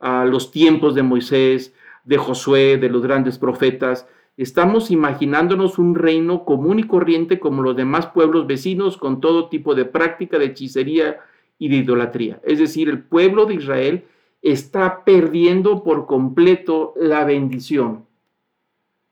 a 0.00 0.24
los 0.24 0.50
tiempos 0.50 0.94
de 0.94 1.02
Moisés, 1.02 1.74
de 2.04 2.16
Josué, 2.18 2.78
de 2.78 2.88
los 2.88 3.02
grandes 3.02 3.38
profetas. 3.38 4.08
Estamos 4.36 4.90
imaginándonos 4.90 5.78
un 5.78 5.94
reino 5.94 6.44
común 6.44 6.80
y 6.80 6.84
corriente 6.84 7.38
como 7.38 7.62
los 7.62 7.76
demás 7.76 8.06
pueblos 8.08 8.46
vecinos 8.46 8.96
con 8.96 9.20
todo 9.20 9.48
tipo 9.48 9.74
de 9.74 9.84
práctica 9.84 10.38
de 10.38 10.46
hechicería 10.46 11.20
y 11.58 11.68
de 11.68 11.76
idolatría. 11.76 12.40
Es 12.42 12.58
decir, 12.58 12.88
el 12.88 13.04
pueblo 13.04 13.46
de 13.46 13.54
Israel 13.54 14.04
está 14.40 15.04
perdiendo 15.04 15.84
por 15.84 16.06
completo 16.06 16.92
la 16.96 17.24
bendición. 17.24 18.04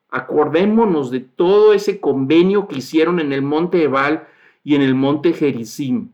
Acordémonos 0.09 1.13
de 1.13 1.21
todo 1.21 1.73
ese 1.73 2.01
convenio 2.01 2.67
que 2.67 2.79
hicieron 2.79 3.21
en 3.21 3.33
el 3.33 3.43
monte 3.43 3.85
Ebal 3.85 4.27
y 4.63 4.75
en 4.75 4.83
el 4.83 4.95
monte 4.95 5.33
Gerizim. 5.33 6.11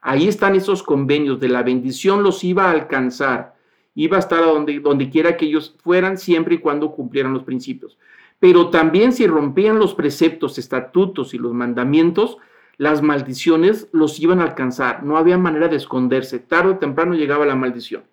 Ahí 0.00 0.28
están 0.28 0.54
esos 0.54 0.82
convenios 0.82 1.40
de 1.40 1.48
la 1.48 1.62
bendición 1.62 2.22
los 2.22 2.44
iba 2.44 2.64
a 2.64 2.70
alcanzar, 2.70 3.56
iba 3.94 4.16
a 4.16 4.20
estar 4.20 4.44
donde 4.44 5.10
quiera 5.10 5.36
que 5.36 5.46
ellos 5.46 5.76
fueran 5.82 6.18
siempre 6.18 6.56
y 6.56 6.58
cuando 6.58 6.92
cumplieran 6.92 7.32
los 7.32 7.44
principios. 7.44 7.96
Pero 8.38 8.68
también 8.68 9.12
si 9.12 9.26
rompían 9.26 9.78
los 9.78 9.94
preceptos, 9.94 10.58
estatutos 10.58 11.32
y 11.32 11.38
los 11.38 11.54
mandamientos, 11.54 12.36
las 12.76 13.02
maldiciones 13.02 13.88
los 13.92 14.18
iban 14.20 14.40
a 14.40 14.44
alcanzar. 14.44 15.02
No 15.02 15.16
había 15.16 15.38
manera 15.38 15.68
de 15.68 15.76
esconderse. 15.76 16.40
Tarde 16.40 16.72
o 16.72 16.78
temprano 16.78 17.14
llegaba 17.14 17.46
la 17.46 17.54
maldición. 17.54 18.04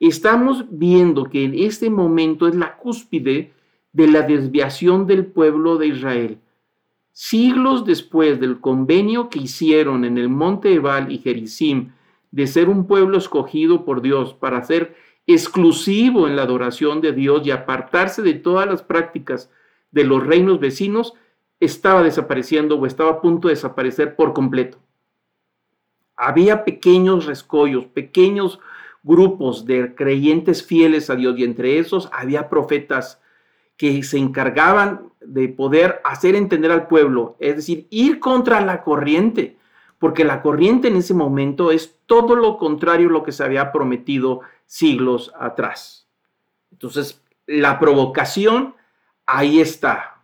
Estamos 0.00 0.66
viendo 0.70 1.24
que 1.24 1.44
en 1.44 1.54
este 1.54 1.88
momento 1.88 2.48
es 2.48 2.54
la 2.54 2.76
cúspide 2.76 3.52
de 3.92 4.08
la 4.08 4.22
desviación 4.22 5.06
del 5.06 5.26
pueblo 5.26 5.78
de 5.78 5.86
Israel. 5.86 6.38
Siglos 7.16 7.84
después 7.84 8.40
del 8.40 8.60
convenio 8.60 9.30
que 9.30 9.38
hicieron 9.38 10.04
en 10.04 10.18
el 10.18 10.28
monte 10.28 10.74
Ebal 10.74 11.12
y 11.12 11.18
Gerizim 11.18 11.92
de 12.32 12.48
ser 12.48 12.68
un 12.68 12.88
pueblo 12.88 13.16
escogido 13.16 13.84
por 13.84 14.02
Dios 14.02 14.34
para 14.34 14.64
ser 14.64 14.96
exclusivo 15.24 16.26
en 16.26 16.34
la 16.34 16.42
adoración 16.42 17.00
de 17.00 17.12
Dios 17.12 17.46
y 17.46 17.52
apartarse 17.52 18.20
de 18.20 18.34
todas 18.34 18.66
las 18.66 18.82
prácticas 18.82 19.48
de 19.92 20.02
los 20.02 20.26
reinos 20.26 20.58
vecinos, 20.58 21.14
estaba 21.60 22.02
desapareciendo 22.02 22.80
o 22.80 22.84
estaba 22.84 23.10
a 23.12 23.20
punto 23.20 23.46
de 23.46 23.54
desaparecer 23.54 24.16
por 24.16 24.32
completo. 24.32 24.78
Había 26.16 26.64
pequeños 26.64 27.26
rescollos, 27.26 27.86
pequeños 27.86 28.58
grupos 29.04 29.66
de 29.66 29.94
creyentes 29.94 30.66
fieles 30.66 31.10
a 31.10 31.14
Dios 31.14 31.38
y 31.38 31.44
entre 31.44 31.78
esos 31.78 32.08
había 32.12 32.48
profetas 32.48 33.22
que 33.76 34.02
se 34.02 34.18
encargaban 34.18 35.10
de 35.20 35.48
poder 35.48 36.00
hacer 36.04 36.36
entender 36.36 36.70
al 36.70 36.86
pueblo, 36.86 37.36
es 37.40 37.56
decir, 37.56 37.86
ir 37.90 38.20
contra 38.20 38.60
la 38.60 38.82
corriente, 38.82 39.56
porque 39.98 40.24
la 40.24 40.42
corriente 40.42 40.88
en 40.88 40.96
ese 40.96 41.14
momento 41.14 41.70
es 41.70 41.98
todo 42.06 42.36
lo 42.36 42.58
contrario 42.58 43.08
a 43.08 43.12
lo 43.12 43.22
que 43.22 43.32
se 43.32 43.42
había 43.42 43.72
prometido 43.72 44.40
siglos 44.66 45.32
atrás. 45.38 46.08
Entonces, 46.70 47.22
la 47.46 47.78
provocación 47.78 48.74
ahí 49.26 49.60
está, 49.60 50.22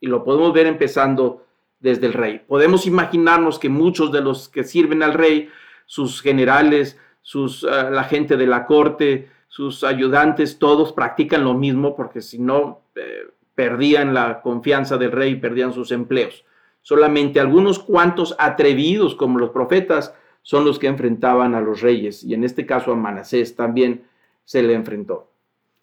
y 0.00 0.08
lo 0.08 0.24
podemos 0.24 0.52
ver 0.52 0.66
empezando 0.66 1.46
desde 1.78 2.06
el 2.06 2.12
rey. 2.12 2.42
Podemos 2.46 2.86
imaginarnos 2.86 3.58
que 3.58 3.68
muchos 3.68 4.10
de 4.12 4.20
los 4.20 4.48
que 4.48 4.64
sirven 4.64 5.02
al 5.02 5.14
rey, 5.14 5.50
sus 5.84 6.20
generales, 6.20 6.98
sus, 7.22 7.64
ah, 7.64 7.90
la 7.90 8.04
gente 8.04 8.36
de 8.36 8.46
la 8.46 8.66
corte, 8.66 9.30
sus 9.48 9.84
ayudantes, 9.84 10.58
todos 10.58 10.92
practican 10.92 11.44
lo 11.44 11.54
mismo 11.54 11.96
porque 11.96 12.20
si 12.20 12.38
no, 12.38 12.80
eh, 12.94 13.30
perdían 13.54 14.14
la 14.14 14.42
confianza 14.42 14.98
del 14.98 15.12
rey, 15.12 15.36
perdían 15.36 15.72
sus 15.72 15.90
empleos. 15.92 16.44
Solamente 16.82 17.40
algunos 17.40 17.78
cuantos 17.78 18.36
atrevidos 18.38 19.14
como 19.14 19.38
los 19.38 19.50
profetas 19.50 20.14
son 20.42 20.64
los 20.64 20.78
que 20.78 20.86
enfrentaban 20.86 21.54
a 21.54 21.60
los 21.60 21.80
reyes 21.80 22.22
y 22.22 22.34
en 22.34 22.44
este 22.44 22.66
caso 22.66 22.92
a 22.92 22.96
Manasés 22.96 23.56
también 23.56 24.04
se 24.44 24.62
le 24.62 24.74
enfrentó. 24.74 25.28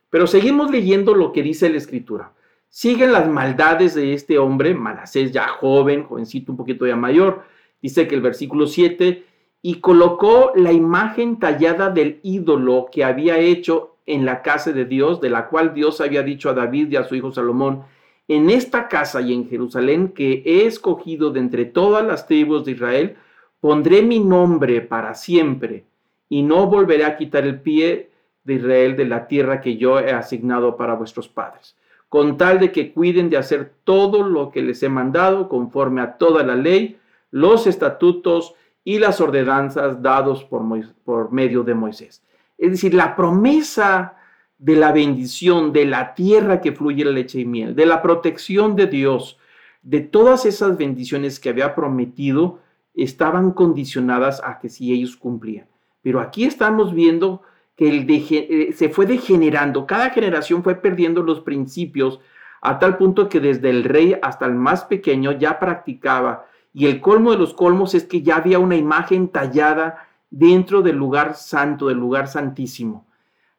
Pero 0.10 0.28
seguimos 0.28 0.72
leyendo 0.72 1.16
lo 1.16 1.34
que 1.34 1.44
dice 1.44 1.70
la 1.70 1.78
escritura. 1.78 2.32
Siguen 2.70 3.12
las 3.12 3.28
maldades 3.28 3.96
de 3.96 4.14
este 4.14 4.38
hombre, 4.38 4.74
Manasés 4.74 5.32
ya 5.32 5.48
joven, 5.48 6.04
jovencito 6.04 6.52
un 6.52 6.58
poquito 6.58 6.88
ya 6.88 6.96
mayor. 6.96 7.44
Dice 7.82 8.08
que 8.08 8.16
el 8.16 8.22
versículo 8.22 8.68
7 8.68 9.26
y 9.66 9.76
colocó 9.76 10.52
la 10.56 10.74
imagen 10.74 11.40
tallada 11.40 11.90
del 11.90 12.20
ídolo 12.22 12.88
que 12.92 13.06
había 13.06 13.40
hecho 13.40 13.96
en 14.06 14.26
la 14.26 14.42
casa 14.42 14.74
de 14.74 14.84
Dios, 14.84 15.22
de 15.22 15.30
la 15.30 15.48
cual 15.48 15.74
Dios 15.74 16.02
había 16.02 16.22
dicho 16.22 16.50
a 16.50 16.54
David 16.54 16.92
y 16.92 16.98
a 16.98 17.06
su 17.06 17.16
hijo 17.16 17.32
Salomón, 17.32 17.84
en 18.28 18.50
esta 18.50 18.90
casa 18.90 19.22
y 19.22 19.34
en 19.34 19.48
Jerusalén 19.48 20.10
que 20.10 20.44
he 20.46 20.66
escogido 20.66 21.32
de 21.32 21.40
entre 21.40 21.64
todas 21.64 22.06
las 22.06 22.28
tribus 22.28 22.66
de 22.66 22.74
Israel, 22.74 23.16
pondré 23.62 24.02
mi 24.02 24.20
nombre 24.20 24.82
para 24.82 25.14
siempre 25.14 25.86
y 26.28 26.44
no 26.44 26.68
volveré 26.68 27.06
a 27.06 27.16
quitar 27.16 27.46
el 27.46 27.62
pie 27.62 28.10
de 28.44 28.56
Israel 28.56 28.98
de 28.98 29.06
la 29.06 29.28
tierra 29.28 29.62
que 29.62 29.78
yo 29.78 29.98
he 29.98 30.12
asignado 30.12 30.76
para 30.76 30.96
vuestros 30.96 31.30
padres, 31.30 31.78
con 32.10 32.36
tal 32.36 32.60
de 32.60 32.74
que 32.74 32.92
cuiden 32.92 33.30
de 33.30 33.38
hacer 33.38 33.72
todo 33.86 34.24
lo 34.24 34.52
que 34.52 34.62
les 34.62 34.84
he 34.84 34.90
mandado 34.90 35.48
conforme 35.48 36.02
a 36.02 36.18
toda 36.18 36.44
la 36.44 36.56
ley, 36.56 36.98
los 37.32 37.66
estatutos 37.66 38.56
y 38.84 39.00
las 39.00 39.22
ordenanzas 39.22 40.02
dados 40.02 40.44
por, 40.44 40.64
por 41.04 41.32
medio 41.32 41.64
de 41.64 41.74
Moisés. 41.74 42.24
Es 42.58 42.72
decir, 42.72 42.94
la 42.94 43.16
promesa 43.16 44.16
de 44.58 44.76
la 44.76 44.92
bendición, 44.92 45.74
de 45.74 45.86
la 45.86 46.16
tierra 46.16 46.62
que 46.62 46.72
fluye 46.72 47.04
la 47.04 47.12
leche 47.12 47.40
y 47.42 47.46
miel, 47.46 47.76
de 47.76 47.86
la 47.86 48.02
protección 48.02 48.76
de 48.76 48.88
Dios, 48.88 49.38
de 49.82 50.00
todas 50.00 50.46
esas 50.46 50.78
bendiciones 50.78 51.40
que 51.40 51.50
había 51.50 51.76
prometido, 51.76 52.60
estaban 52.94 53.52
condicionadas 53.52 54.42
a 54.44 54.60
que 54.60 54.70
si 54.70 54.94
ellos 54.94 55.18
cumplían. 55.18 55.68
Pero 56.02 56.20
aquí 56.20 56.46
estamos 56.46 56.94
viendo 56.94 57.42
que 57.76 57.90
el 57.90 58.06
eh, 58.10 58.72
se 58.74 58.90
fue 58.90 59.06
degenerando, 59.06 59.88
cada 59.88 60.12
generación 60.12 60.64
fue 60.64 60.76
perdiendo 60.76 61.24
los 61.24 61.42
principios 61.42 62.20
a 62.62 62.80
tal 62.80 62.98
punto 62.98 63.28
que 63.28 63.40
desde 63.40 63.70
el 63.70 63.84
rey 63.84 64.16
hasta 64.22 64.46
el 64.46 64.54
más 64.54 64.86
pequeño 64.86 65.34
ya 65.34 65.60
practicaba 65.60 66.46
y 66.74 66.88
el 66.88 67.00
colmo 67.00 67.32
de 67.32 67.38
los 67.38 67.54
colmos 67.54 67.94
es 67.94 68.04
que 68.04 68.24
ya 68.24 68.38
había 68.38 68.58
una 68.58 68.76
imagen 68.76 69.28
tallada 69.28 70.08
dentro 70.32 70.82
del 70.82 70.98
lugar 70.98 71.36
santo, 71.36 71.88
del 71.88 72.00
lugar 72.00 72.28
santísimo. 72.28 73.06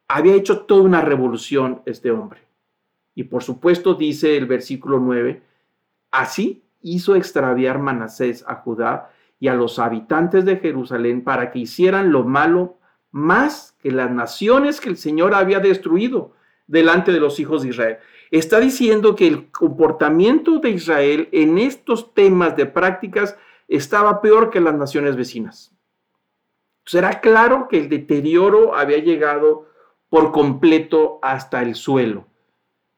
Había 0.09 0.35
hecho 0.35 0.62
toda 0.62 0.83
una 0.83 1.00
revolución 1.00 1.80
este 1.87 2.11
hombre. 2.11 2.40
Y 3.14 3.25
por 3.25 3.44
supuesto 3.44 3.94
dice 3.94 4.37
el 4.37 4.47
versículo 4.47 4.99
9, 4.99 5.40
así 6.11 6.64
hizo 6.83 7.14
extraviar 7.14 7.78
Manasés 7.78 8.44
a 8.49 8.56
Judá 8.56 9.11
y 9.38 9.47
a 9.47 9.54
los 9.54 9.78
habitantes 9.78 10.44
de 10.44 10.56
Jerusalén 10.56 11.23
para 11.23 11.52
que 11.52 11.61
hicieran 11.61 12.11
lo 12.11 12.25
malo 12.25 12.78
más 13.12 13.76
que 13.80 13.92
las 13.92 14.11
naciones 14.11 14.80
que 14.80 14.88
el 14.88 14.97
Señor 14.97 15.35
había 15.35 15.61
destruido 15.61 16.34
delante 16.66 17.12
de 17.12 17.21
los 17.21 17.38
hijos 17.40 17.62
de 17.62 17.68
Israel 17.71 17.99
está 18.30 18.59
diciendo 18.59 19.14
que 19.14 19.26
el 19.26 19.50
comportamiento 19.50 20.59
de 20.59 20.71
Israel 20.71 21.28
en 21.33 21.59
estos 21.59 22.14
temas 22.14 22.56
de 22.56 22.66
prácticas 22.66 23.37
estaba 23.68 24.21
peor 24.21 24.50
que 24.50 24.61
las 24.61 24.75
naciones 24.75 25.16
vecinas. 25.16 25.73
Será 26.85 27.21
claro 27.21 27.68
que 27.68 27.78
el 27.78 27.88
deterioro 27.88 28.75
había 28.75 28.99
llegado 28.99 29.68
por 30.09 30.33
completo 30.33 31.18
hasta 31.23 31.62
el 31.62 31.75
suelo. 31.75 32.26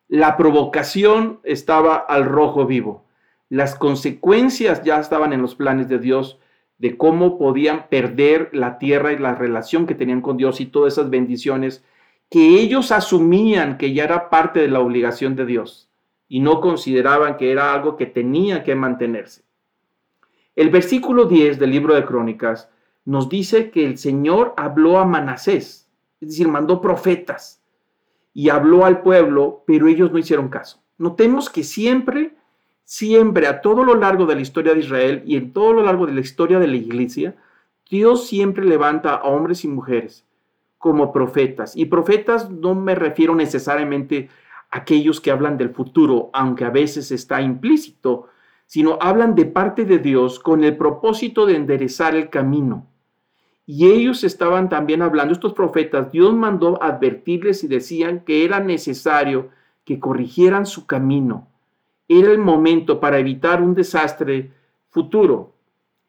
La 0.08 0.36
provocación 0.36 1.40
estaba 1.44 1.96
al 1.96 2.24
rojo 2.24 2.66
vivo. 2.66 3.04
Las 3.48 3.74
consecuencias 3.74 4.82
ya 4.82 4.98
estaban 4.98 5.32
en 5.32 5.42
los 5.42 5.54
planes 5.54 5.88
de 5.88 5.98
Dios 5.98 6.38
de 6.78 6.96
cómo 6.96 7.38
podían 7.38 7.88
perder 7.88 8.50
la 8.52 8.78
tierra 8.78 9.12
y 9.12 9.18
la 9.18 9.34
relación 9.34 9.86
que 9.86 9.94
tenían 9.94 10.20
con 10.20 10.36
Dios 10.36 10.60
y 10.60 10.66
todas 10.66 10.94
esas 10.94 11.10
bendiciones 11.10 11.84
que 12.30 12.60
ellos 12.60 12.90
asumían 12.92 13.78
que 13.78 13.92
ya 13.92 14.04
era 14.04 14.30
parte 14.30 14.60
de 14.60 14.68
la 14.68 14.80
obligación 14.80 15.36
de 15.36 15.46
Dios 15.46 15.88
y 16.28 16.40
no 16.40 16.60
consideraban 16.60 17.36
que 17.36 17.52
era 17.52 17.72
algo 17.72 17.96
que 17.96 18.06
tenía 18.06 18.64
que 18.64 18.74
mantenerse. 18.74 19.44
El 20.56 20.70
versículo 20.70 21.26
10 21.26 21.58
del 21.58 21.70
libro 21.70 21.94
de 21.94 22.04
Crónicas 22.04 22.68
nos 23.04 23.28
dice 23.28 23.70
que 23.70 23.86
el 23.86 23.98
Señor 23.98 24.54
habló 24.56 24.98
a 24.98 25.04
Manasés, 25.04 25.88
es 26.20 26.28
decir, 26.28 26.48
mandó 26.48 26.80
profetas 26.80 27.62
y 28.34 28.48
habló 28.48 28.84
al 28.84 29.02
pueblo, 29.02 29.62
pero 29.66 29.86
ellos 29.86 30.10
no 30.10 30.18
hicieron 30.18 30.48
caso. 30.48 30.82
Notemos 30.98 31.48
que 31.48 31.62
siempre, 31.62 32.34
siempre, 32.84 33.46
a 33.46 33.60
todo 33.60 33.84
lo 33.84 33.94
largo 33.94 34.26
de 34.26 34.34
la 34.34 34.40
historia 34.40 34.74
de 34.74 34.80
Israel 34.80 35.22
y 35.24 35.36
en 35.36 35.52
todo 35.52 35.72
lo 35.74 35.82
largo 35.82 36.06
de 36.06 36.14
la 36.14 36.20
historia 36.20 36.58
de 36.58 36.66
la 36.66 36.76
iglesia, 36.76 37.36
Dios 37.88 38.26
siempre 38.26 38.64
levanta 38.64 39.14
a 39.14 39.22
hombres 39.22 39.64
y 39.64 39.68
mujeres 39.68 40.25
como 40.86 41.12
profetas. 41.12 41.76
Y 41.76 41.86
profetas 41.86 42.48
no 42.48 42.76
me 42.76 42.94
refiero 42.94 43.34
necesariamente 43.34 44.28
a 44.70 44.78
aquellos 44.78 45.20
que 45.20 45.32
hablan 45.32 45.58
del 45.58 45.70
futuro, 45.70 46.30
aunque 46.32 46.64
a 46.64 46.70
veces 46.70 47.10
está 47.10 47.42
implícito, 47.42 48.28
sino 48.66 48.96
hablan 49.00 49.34
de 49.34 49.46
parte 49.46 49.84
de 49.84 49.98
Dios 49.98 50.38
con 50.38 50.62
el 50.62 50.76
propósito 50.76 51.44
de 51.44 51.56
enderezar 51.56 52.14
el 52.14 52.30
camino. 52.30 52.86
Y 53.66 53.88
ellos 53.88 54.22
estaban 54.22 54.68
también 54.68 55.02
hablando, 55.02 55.32
estos 55.32 55.54
profetas, 55.54 56.12
Dios 56.12 56.32
mandó 56.32 56.80
advertirles 56.80 57.64
y 57.64 57.66
decían 57.66 58.20
que 58.20 58.44
era 58.44 58.60
necesario 58.60 59.48
que 59.84 59.98
corrigieran 59.98 60.66
su 60.66 60.86
camino. 60.86 61.48
Era 62.06 62.30
el 62.30 62.38
momento 62.38 63.00
para 63.00 63.18
evitar 63.18 63.60
un 63.60 63.74
desastre 63.74 64.52
futuro. 64.90 65.52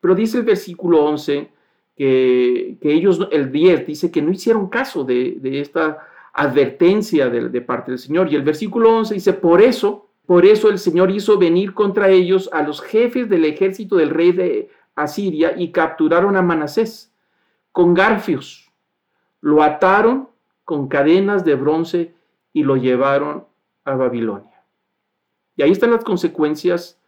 Pero 0.01 0.13
dice 0.13 0.38
el 0.38 0.43
versículo 0.43 1.03
11 1.03 1.56
que, 1.98 2.77
ellos, 2.84 3.27
el 3.32 3.51
10, 3.51 3.88
dice 3.88 4.12
que 4.12 4.22
no 4.22 4.32
hicieron 4.32 4.70
caso 4.70 5.04
de, 5.04 5.39
esta 5.44 6.08
advertencia 6.34 7.30
de, 7.30 7.50
de, 7.50 7.62
parte 7.62 7.92
del 7.92 8.00
Señor. 8.00 8.32
Y 8.32 8.36
el 8.36 8.44
versículo 8.44 8.96
11 8.98 9.16
dice, 9.16 9.34
por 9.34 9.62
eso, 9.62 10.10
por 10.25 10.46
eso 10.46 10.70
el 10.70 10.77
Señor 10.77 11.10
hizo 11.12 11.38
venir 11.38 11.74
contra 11.74 12.10
ellos 12.10 12.50
a 12.54 12.62
los 12.62 12.82
jefes 12.82 13.27
del 13.30 13.46
ejército 13.46 13.96
del 13.96 14.12
rey 14.12 14.32
de 14.32 14.70
Asiria 14.96 15.54
y 15.58 15.72
capturaron 15.72 16.36
a 16.36 16.42
Manasés 16.42 17.12
con 17.72 17.94
garfios. 17.94 18.72
Lo 19.42 19.63
ataron 19.63 20.30
con 20.63 20.88
cadenas 20.88 21.46
de 21.46 21.56
bronce 21.56 22.13
y 22.54 22.63
lo 22.63 22.75
llevaron 22.75 23.46
a 23.86 23.96
Babilonia. 23.96 24.63
Y 25.56 25.63
ahí 25.63 25.72
están 25.72 25.92
las 25.92 26.04
consecuencias 26.04 27.00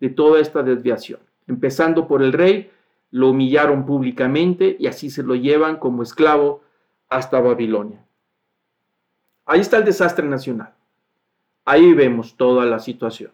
de 0.00 0.08
toda 0.08 0.40
esta 0.40 0.62
desviación. 0.62 1.20
Empezando 1.46 2.08
por 2.08 2.22
el 2.22 2.32
rey, 2.32 2.70
lo 3.12 3.28
humillaron 3.28 3.84
públicamente 3.84 4.74
y 4.80 4.86
así 4.86 5.10
se 5.10 5.22
lo 5.22 5.36
llevan 5.36 5.76
como 5.76 6.02
esclavo 6.02 6.62
hasta 7.08 7.40
Babilonia. 7.40 8.04
Ahí 9.44 9.60
está 9.60 9.76
el 9.76 9.84
desastre 9.84 10.26
nacional. 10.26 10.74
Ahí 11.64 11.92
vemos 11.92 12.36
toda 12.36 12.64
la 12.64 12.78
situación. 12.78 13.30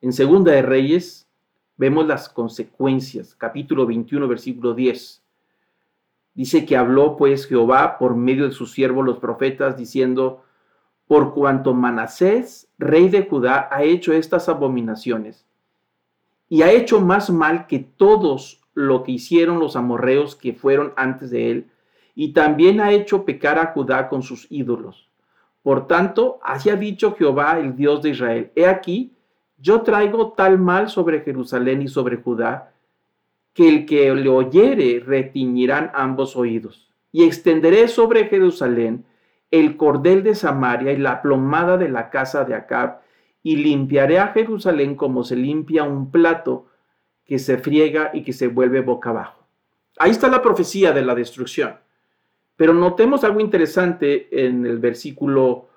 En 0.00 0.12
Segunda 0.12 0.50
de 0.50 0.62
Reyes 0.62 1.28
vemos 1.76 2.06
las 2.06 2.28
consecuencias, 2.28 3.36
capítulo 3.36 3.86
21, 3.86 4.26
versículo 4.26 4.74
10. 4.74 5.22
Dice 6.34 6.66
que 6.66 6.76
habló 6.76 7.16
pues 7.16 7.46
Jehová 7.46 7.98
por 7.98 8.16
medio 8.16 8.48
de 8.48 8.52
sus 8.52 8.72
siervos 8.72 9.06
los 9.06 9.18
profetas, 9.18 9.76
diciendo, 9.76 10.42
por 11.06 11.34
cuanto 11.34 11.72
Manasés, 11.72 12.68
rey 12.78 13.08
de 13.08 13.26
Judá, 13.26 13.68
ha 13.70 13.84
hecho 13.84 14.12
estas 14.12 14.48
abominaciones, 14.48 15.46
y 16.48 16.62
ha 16.62 16.72
hecho 16.72 17.00
más 17.00 17.30
mal 17.30 17.68
que 17.68 17.78
todos 17.78 18.61
lo 18.74 19.02
que 19.02 19.12
hicieron 19.12 19.58
los 19.58 19.76
amorreos 19.76 20.36
que 20.36 20.52
fueron 20.52 20.92
antes 20.96 21.30
de 21.30 21.50
él, 21.50 21.70
y 22.14 22.32
también 22.32 22.80
ha 22.80 22.92
hecho 22.92 23.24
pecar 23.24 23.58
a 23.58 23.66
Judá 23.66 24.08
con 24.08 24.22
sus 24.22 24.46
ídolos. 24.50 25.08
Por 25.62 25.86
tanto, 25.86 26.40
así 26.42 26.70
ha 26.70 26.76
dicho 26.76 27.14
Jehová, 27.14 27.58
el 27.58 27.76
Dios 27.76 28.02
de 28.02 28.10
Israel, 28.10 28.50
he 28.56 28.66
aquí, 28.66 29.12
yo 29.58 29.82
traigo 29.82 30.32
tal 30.32 30.58
mal 30.58 30.88
sobre 30.88 31.20
Jerusalén 31.20 31.82
y 31.82 31.88
sobre 31.88 32.16
Judá, 32.16 32.72
que 33.54 33.68
el 33.68 33.86
que 33.86 34.14
le 34.14 34.28
oyere 34.28 35.00
retiñirán 35.00 35.90
ambos 35.94 36.36
oídos. 36.36 36.90
Y 37.12 37.24
extenderé 37.24 37.88
sobre 37.88 38.26
Jerusalén 38.26 39.04
el 39.50 39.76
cordel 39.76 40.22
de 40.22 40.34
Samaria 40.34 40.92
y 40.92 40.96
la 40.96 41.20
plomada 41.20 41.76
de 41.76 41.90
la 41.90 42.10
casa 42.10 42.44
de 42.44 42.54
Acab, 42.54 43.00
y 43.42 43.56
limpiaré 43.56 44.18
a 44.18 44.28
Jerusalén 44.28 44.94
como 44.94 45.24
se 45.24 45.36
limpia 45.36 45.84
un 45.84 46.10
plato 46.10 46.66
que 47.32 47.38
se 47.38 47.56
friega 47.56 48.10
y 48.12 48.22
que 48.24 48.34
se 48.34 48.46
vuelve 48.46 48.82
boca 48.82 49.08
abajo. 49.08 49.42
Ahí 49.98 50.10
está 50.10 50.28
la 50.28 50.42
profecía 50.42 50.92
de 50.92 51.00
la 51.00 51.14
destrucción. 51.14 51.78
Pero 52.56 52.74
notemos 52.74 53.24
algo 53.24 53.40
interesante 53.40 54.28
en 54.44 54.66
el 54.66 54.78
versículo 54.78 55.70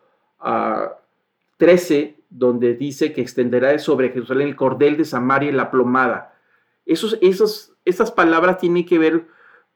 13, 1.56 2.15
ah, 2.17 2.21
donde 2.30 2.73
dice 2.73 3.13
que 3.13 3.21
extenderá 3.21 3.80
sobre 3.80 4.10
Jerusalén 4.10 4.49
el 4.49 4.58
cordel 4.58 4.97
de 4.97 5.06
Samaria 5.06 5.47
y 5.49 5.53
la 5.53 5.71
plomada. 5.71 6.38
Esos, 6.86 7.17
esos, 7.21 7.71
esas 7.86 8.12
palabras 8.12 8.58
tienen 8.58 8.86
que 8.86 8.99
ver 8.99 9.25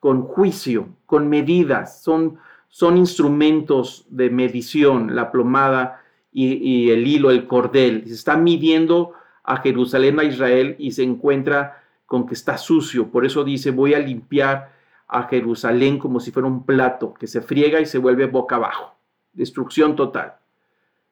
con 0.01 0.23
juicio, 0.23 0.89
con 1.05 1.29
medidas, 1.29 2.03
son, 2.03 2.39
son 2.67 2.97
instrumentos 2.97 4.05
de 4.09 4.29
medición, 4.29 5.15
la 5.15 5.31
plomada 5.31 6.03
y, 6.33 6.89
el 6.89 7.07
hilo, 7.07 7.31
el 7.31 7.47
cordel. 7.47 8.03
Se 8.05 8.15
está 8.15 8.35
midiendo 8.35 9.13
a 9.49 9.57
Jerusalén, 9.57 10.19
a 10.19 10.23
Israel, 10.23 10.75
y 10.77 10.91
se 10.91 11.01
encuentra 11.01 11.81
con 12.05 12.27
que 12.27 12.35
está 12.35 12.55
sucio. 12.55 13.07
Por 13.07 13.25
eso 13.25 13.43
dice, 13.43 13.71
voy 13.71 13.95
a 13.95 13.99
limpiar 13.99 14.73
a 15.07 15.23
Jerusalén 15.23 15.97
como 15.97 16.19
si 16.19 16.29
fuera 16.29 16.47
un 16.47 16.67
plato 16.67 17.15
que 17.15 17.25
se 17.25 17.41
friega 17.41 17.81
y 17.81 17.87
se 17.87 17.97
vuelve 17.97 18.27
boca 18.27 18.57
abajo. 18.57 18.95
Destrucción 19.33 19.95
total. 19.95 20.35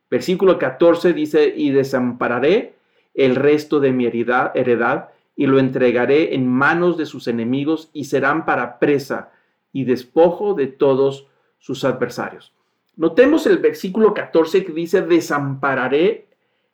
Versículo 0.08 0.60
14 0.60 1.14
dice, 1.14 1.52
y 1.56 1.72
desampararé 1.72 2.76
el 3.16 3.36
resto 3.36 3.80
de 3.80 3.92
mi 3.92 4.06
heredad, 4.06 4.52
heredad 4.56 5.10
y 5.36 5.48
lo 5.48 5.58
entregaré 5.58 6.36
en 6.36 6.48
manos 6.48 6.96
de 6.96 7.08
sus 7.08 7.28
enemigos 7.28 7.90
y 7.92 8.06
serán 8.06 8.46
para 8.46 8.78
presa 8.78 9.32
y 9.74 9.86
despojo 9.86 10.54
de 10.54 10.68
todos 10.68 11.28
sus 11.58 11.84
adversarios. 11.84 12.54
Notemos 12.96 13.48
el 13.48 13.58
versículo 13.58 14.14
14 14.14 14.64
que 14.64 14.74
dice, 14.74 15.02
desampararé 15.02 16.27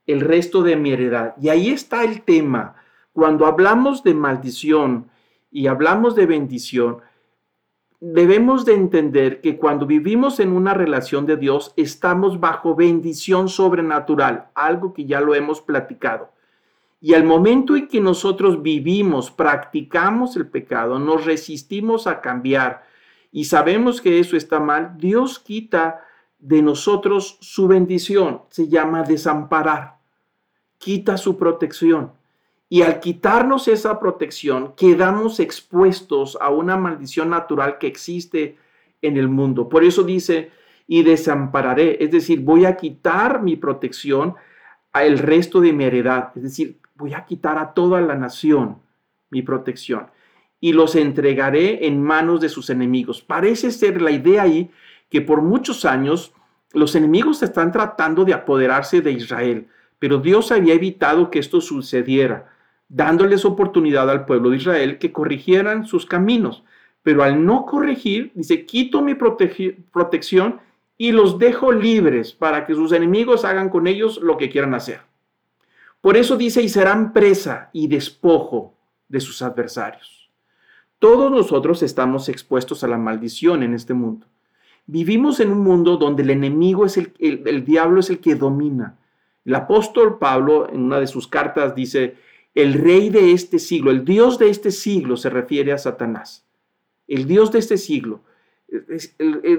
el 0.07 0.21
resto 0.21 0.63
de 0.63 0.75
mi 0.75 0.91
heredad. 0.91 1.35
Y 1.41 1.49
ahí 1.49 1.69
está 1.69 2.03
el 2.03 2.21
tema. 2.21 2.75
Cuando 3.13 3.45
hablamos 3.45 4.03
de 4.03 4.13
maldición 4.13 5.09
y 5.51 5.67
hablamos 5.67 6.15
de 6.15 6.25
bendición, 6.25 6.97
debemos 7.99 8.65
de 8.65 8.73
entender 8.73 9.39
que 9.39 9.57
cuando 9.57 9.85
vivimos 9.85 10.39
en 10.39 10.51
una 10.51 10.73
relación 10.73 11.25
de 11.25 11.37
Dios, 11.37 11.73
estamos 11.77 12.39
bajo 12.39 12.75
bendición 12.75 13.47
sobrenatural, 13.47 14.47
algo 14.55 14.93
que 14.93 15.05
ya 15.05 15.21
lo 15.21 15.35
hemos 15.35 15.61
platicado. 15.61 16.29
Y 16.99 17.13
al 17.13 17.23
momento 17.23 17.75
en 17.75 17.87
que 17.87 17.99
nosotros 17.99 18.61
vivimos, 18.61 19.29
practicamos 19.29 20.35
el 20.35 20.47
pecado, 20.47 20.99
nos 20.99 21.25
resistimos 21.25 22.07
a 22.07 22.21
cambiar 22.21 22.83
y 23.31 23.45
sabemos 23.45 23.99
que 23.99 24.19
eso 24.19 24.37
está 24.37 24.59
mal, 24.59 24.97
Dios 24.97 25.39
quita 25.39 26.01
de 26.43 26.61
nosotros 26.61 27.37
su 27.39 27.67
bendición. 27.67 28.41
Se 28.49 28.67
llama 28.67 29.03
desamparar. 29.03 29.97
Quita 30.77 31.17
su 31.17 31.37
protección. 31.37 32.11
Y 32.67 32.81
al 32.81 32.99
quitarnos 32.99 33.67
esa 33.67 33.99
protección, 33.99 34.73
quedamos 34.75 35.39
expuestos 35.39 36.37
a 36.41 36.49
una 36.49 36.75
maldición 36.75 37.29
natural 37.29 37.77
que 37.77 37.87
existe 37.87 38.57
en 39.01 39.15
el 39.15 39.29
mundo. 39.29 39.69
Por 39.69 39.83
eso 39.83 40.03
dice, 40.03 40.51
y 40.87 41.03
desampararé, 41.03 42.03
es 42.03 42.11
decir, 42.11 42.41
voy 42.41 42.65
a 42.65 42.75
quitar 42.75 43.41
mi 43.41 43.55
protección 43.55 44.35
al 44.91 45.19
resto 45.19 45.61
de 45.61 45.71
mi 45.71 45.85
heredad, 45.85 46.31
es 46.35 46.43
decir, 46.43 46.79
voy 46.95 47.13
a 47.13 47.25
quitar 47.25 47.57
a 47.57 47.73
toda 47.73 48.01
la 48.01 48.15
nación 48.15 48.79
mi 49.29 49.41
protección 49.41 50.07
y 50.59 50.73
los 50.73 50.95
entregaré 50.95 51.87
en 51.87 52.01
manos 52.01 52.41
de 52.41 52.49
sus 52.49 52.69
enemigos. 52.69 53.21
Parece 53.21 53.71
ser 53.71 54.01
la 54.01 54.11
idea 54.11 54.43
ahí 54.43 54.71
que 55.13 55.21
por 55.21 55.43
muchos 55.43 55.85
años 55.85 56.33
los 56.71 56.95
enemigos 56.95 57.43
están 57.43 57.71
tratando 57.71 58.25
de 58.25 58.33
apoderarse 58.33 58.99
de 58.99 59.11
Israel, 59.11 59.67
pero 59.99 60.17
Dios 60.17 60.51
había 60.51 60.73
evitado 60.73 61.29
que 61.29 61.37
esto 61.37 61.61
sucediera, 61.61 62.51
dándoles 62.89 63.45
oportunidad 63.45 64.09
al 64.09 64.25
pueblo 64.25 64.49
de 64.49 64.57
Israel 64.57 64.97
que 64.97 65.11
corrigieran 65.11 65.85
sus 65.85 66.07
caminos. 66.07 66.63
Pero 67.03 67.21
al 67.21 67.45
no 67.45 67.67
corregir, 67.67 68.31
dice, 68.33 68.65
quito 68.65 69.03
mi 69.03 69.13
protección 69.13 70.61
y 70.97 71.11
los 71.11 71.37
dejo 71.37 71.71
libres 71.71 72.33
para 72.33 72.65
que 72.65 72.73
sus 72.73 72.91
enemigos 72.91 73.45
hagan 73.45 73.69
con 73.69 73.85
ellos 73.85 74.19
lo 74.19 74.37
que 74.37 74.49
quieran 74.49 74.73
hacer. 74.73 75.01
Por 76.01 76.17
eso 76.17 76.37
dice, 76.37 76.63
y 76.63 76.69
serán 76.69 77.13
presa 77.13 77.69
y 77.71 77.87
despojo 77.87 78.73
de 79.07 79.19
sus 79.19 79.43
adversarios. 79.43 80.31
Todos 80.97 81.29
nosotros 81.29 81.83
estamos 81.83 82.29
expuestos 82.29 82.83
a 82.83 82.87
la 82.87 82.97
maldición 82.97 83.61
en 83.61 83.75
este 83.75 83.93
mundo. 83.93 84.25
Vivimos 84.85 85.39
en 85.39 85.51
un 85.51 85.59
mundo 85.59 85.97
donde 85.97 86.23
el 86.23 86.29
enemigo 86.29 86.85
es 86.85 86.97
el, 86.97 87.13
el, 87.19 87.65
diablo 87.65 87.99
es 87.99 88.09
el 88.09 88.19
que 88.19 88.35
domina. 88.35 88.97
El 89.45 89.55
apóstol 89.55 90.19
Pablo 90.19 90.69
en 90.69 90.81
una 90.81 90.99
de 90.99 91.07
sus 91.07 91.27
cartas 91.27 91.75
dice, 91.75 92.15
el 92.53 92.73
rey 92.73 93.09
de 93.09 93.31
este 93.31 93.59
siglo, 93.59 93.91
el 93.91 94.05
Dios 94.05 94.37
de 94.39 94.49
este 94.49 94.71
siglo 94.71 95.17
se 95.17 95.29
refiere 95.29 95.71
a 95.71 95.77
Satanás. 95.77 96.45
El 97.07 97.27
Dios 97.27 97.51
de 97.51 97.59
este 97.59 97.77
siglo 97.77 98.21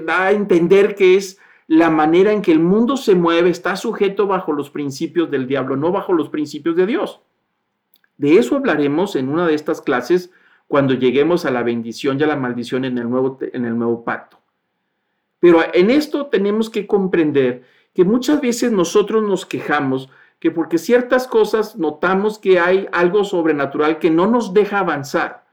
da 0.05 0.25
a 0.25 0.31
entender 0.31 0.95
que 0.95 1.15
es 1.15 1.39
la 1.67 1.89
manera 1.89 2.31
en 2.31 2.41
que 2.41 2.51
el 2.51 2.59
mundo 2.59 2.97
se 2.97 3.15
mueve 3.15 3.49
está 3.49 3.75
sujeto 3.75 4.27
bajo 4.27 4.53
los 4.53 4.69
principios 4.69 5.31
del 5.31 5.47
diablo, 5.47 5.75
no 5.75 5.91
bajo 5.91 6.13
los 6.13 6.29
principios 6.29 6.75
de 6.75 6.85
Dios. 6.85 7.21
De 8.17 8.37
eso 8.37 8.55
hablaremos 8.55 9.15
en 9.15 9.29
una 9.29 9.47
de 9.47 9.55
estas 9.55 9.81
clases 9.81 10.31
cuando 10.67 10.93
lleguemos 10.93 11.45
a 11.45 11.51
la 11.51 11.63
bendición 11.63 12.19
y 12.19 12.23
a 12.23 12.27
la 12.27 12.35
maldición 12.35 12.85
en 12.85 12.97
el 12.97 13.09
nuevo, 13.09 13.37
en 13.41 13.65
el 13.65 13.77
nuevo 13.77 14.03
pacto. 14.03 14.39
Pero 15.45 15.61
en 15.73 15.91
esto 15.91 16.25
tenemos 16.25 16.71
que 16.71 16.87
comprender 16.87 17.65
que 17.93 18.03
muchas 18.03 18.41
veces 18.41 18.71
nosotros 18.71 19.21
nos 19.21 19.45
quejamos 19.45 20.09
que 20.39 20.49
porque 20.49 20.79
ciertas 20.79 21.27
cosas 21.27 21.75
notamos 21.75 22.39
que 22.39 22.59
hay 22.59 22.87
algo 22.91 23.23
sobrenatural 23.23 23.99
que 23.99 24.09
no 24.09 24.25
nos 24.25 24.55
deja 24.55 24.79
avanzar. 24.79 25.45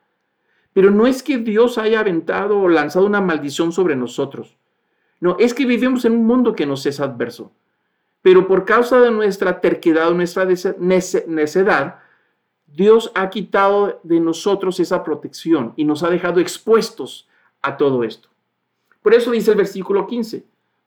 Pero 0.73 0.91
no 0.91 1.07
es 1.07 1.23
que 1.23 1.37
Dios 1.37 1.77
haya 1.77 2.01
aventado 2.01 2.59
o 2.59 2.71
lanzado 2.71 3.05
una 3.05 3.21
maldición 3.21 3.71
sobre 3.71 3.95
nosotros. 3.95 4.57
No, 5.21 5.37
es 5.39 5.53
que 5.53 5.67
vivimos 5.67 6.07
en 6.07 6.13
un 6.13 6.25
mundo 6.25 6.55
que 6.55 6.65
nos 6.65 6.87
es 6.87 6.99
adverso. 6.99 7.53
Pero 8.23 8.49
por 8.49 8.65
causa 8.65 8.99
de 8.99 9.11
nuestra 9.11 9.61
terquedad, 9.61 10.11
nuestra 10.13 10.47
necedad, 10.47 11.99
Dios 12.65 13.13
ha 13.15 13.29
quitado 13.29 14.01
de 14.05 14.21
nosotros 14.21 14.81
esa 14.81 15.05
protección 15.05 15.75
y 15.77 15.85
nos 15.85 16.03
ha 16.03 16.09
dejado 16.09 16.41
expuestos 16.41 17.29
a 17.61 17.77
todo 17.77 18.05
esto. 18.05 18.32
Por 19.03 19.15
eso 19.15 19.33
dice 19.33 19.51
el 19.51 19.57
versículo 19.57 20.07
15, 20.07 20.45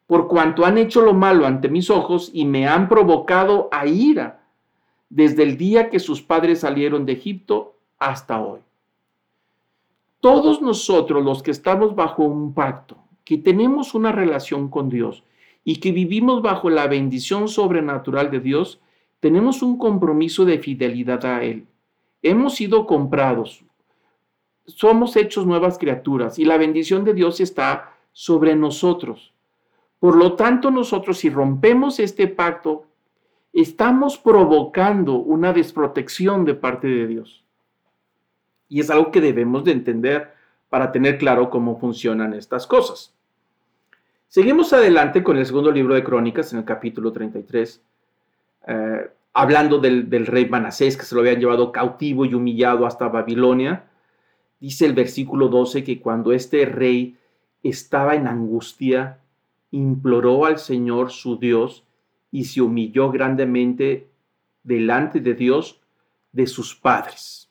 por 0.08 0.28
cuanto 0.28 0.66
han 0.66 0.78
hecho 0.78 1.02
lo 1.02 1.14
malo 1.14 1.46
ante 1.46 1.68
mis 1.68 1.90
ojos 1.90 2.30
y 2.34 2.46
me 2.46 2.68
han 2.68 2.88
provocado 2.88 3.70
a 3.72 3.86
ira 3.86 4.46
desde 5.10 5.44
el 5.44 5.58
día 5.58 5.90
que 5.90 6.00
sus 6.00 6.22
padres 6.22 6.62
salieron 6.62 7.06
de 7.06 7.14
Egipto 7.14 7.76
hasta 8.00 8.42
hoy. 8.42 8.60
Todos 10.20 10.62
nosotros 10.62 11.24
los 11.24 11.44
que 11.44 11.52
estamos 11.52 11.96
bajo 11.96 12.24
un 12.24 12.54
pacto, 12.54 12.98
que 13.24 13.38
tenemos 13.38 13.94
una 13.94 14.12
relación 14.12 14.70
con 14.70 14.90
Dios 14.90 15.24
y 15.64 15.78
que 15.78 15.92
vivimos 15.92 16.42
bajo 16.42 16.70
la 16.70 16.88
bendición 16.88 17.48
sobrenatural 17.48 18.32
de 18.32 18.40
Dios, 18.40 18.80
tenemos 19.20 19.62
un 19.62 19.78
compromiso 19.78 20.46
de 20.46 20.60
fidelidad 20.60 21.26
a 21.26 21.44
Él. 21.44 21.66
Hemos 22.22 22.56
sido 22.56 22.86
comprados, 22.86 23.64
somos 24.66 25.16
hechos 25.16 25.46
nuevas 25.46 25.78
criaturas 25.78 26.40
y 26.40 26.46
la 26.46 26.58
bendición 26.58 27.04
de 27.04 27.14
Dios 27.14 27.40
está 27.40 27.95
sobre 28.18 28.56
nosotros. 28.56 29.34
Por 30.00 30.16
lo 30.16 30.36
tanto, 30.36 30.72
nosotros 30.72 31.18
si 31.18 31.30
rompemos 31.30 32.00
este 32.00 32.30
pacto, 32.30 32.86
estamos 33.52 34.18
provocando 34.18 35.16
una 35.16 35.52
desprotección 35.52 36.46
de 36.46 36.54
parte 36.54 36.88
de 36.88 37.08
Dios. 37.08 37.44
Y 38.70 38.80
es 38.80 38.90
algo 38.90 39.12
que 39.12 39.20
debemos 39.20 39.66
de 39.66 39.74
entender 39.74 40.32
para 40.70 40.94
tener 40.94 41.18
claro 41.18 41.50
cómo 41.50 41.78
funcionan 41.78 42.34
estas 42.34 42.66
cosas. 42.66 43.14
Seguimos 44.30 44.72
adelante 44.72 45.22
con 45.22 45.38
el 45.38 45.46
segundo 45.46 45.70
libro 45.70 45.94
de 45.94 46.04
Crónicas, 46.04 46.54
en 46.54 46.60
el 46.60 46.66
capítulo 46.66 47.12
33, 47.12 47.82
eh, 48.68 49.10
hablando 49.34 49.78
del, 49.78 50.10
del, 50.10 50.26
rey 50.26 50.48
Manasés, 50.48 50.96
que 50.96 51.04
se 51.04 51.16
lo 51.16 51.20
habían 51.20 51.42
llevado 51.42 51.74
cautivo 51.74 52.24
y 52.24 52.34
humillado 52.34 52.86
hasta 52.86 53.10
Babilonia. 53.10 53.84
Dice 54.62 54.86
el 54.86 54.94
versículo 54.94 55.50
12 55.50 55.84
que 55.84 56.00
cuando 56.00 56.32
este 56.32 56.66
rey 56.66 57.18
estaba 57.70 58.16
en 58.16 58.28
angustia, 58.28 59.20
imploró 59.72 60.46
al 60.46 60.60
Señor 60.60 61.12
su 61.12 61.38
Dios 61.38 61.84
y 62.32 62.46
se 62.46 62.62
humilló 62.62 63.12
grandemente 63.12 64.08
delante 64.64 65.20
de 65.20 65.34
Dios 65.34 65.82
de 66.32 66.48
sus 66.48 66.76
padres. 66.76 67.50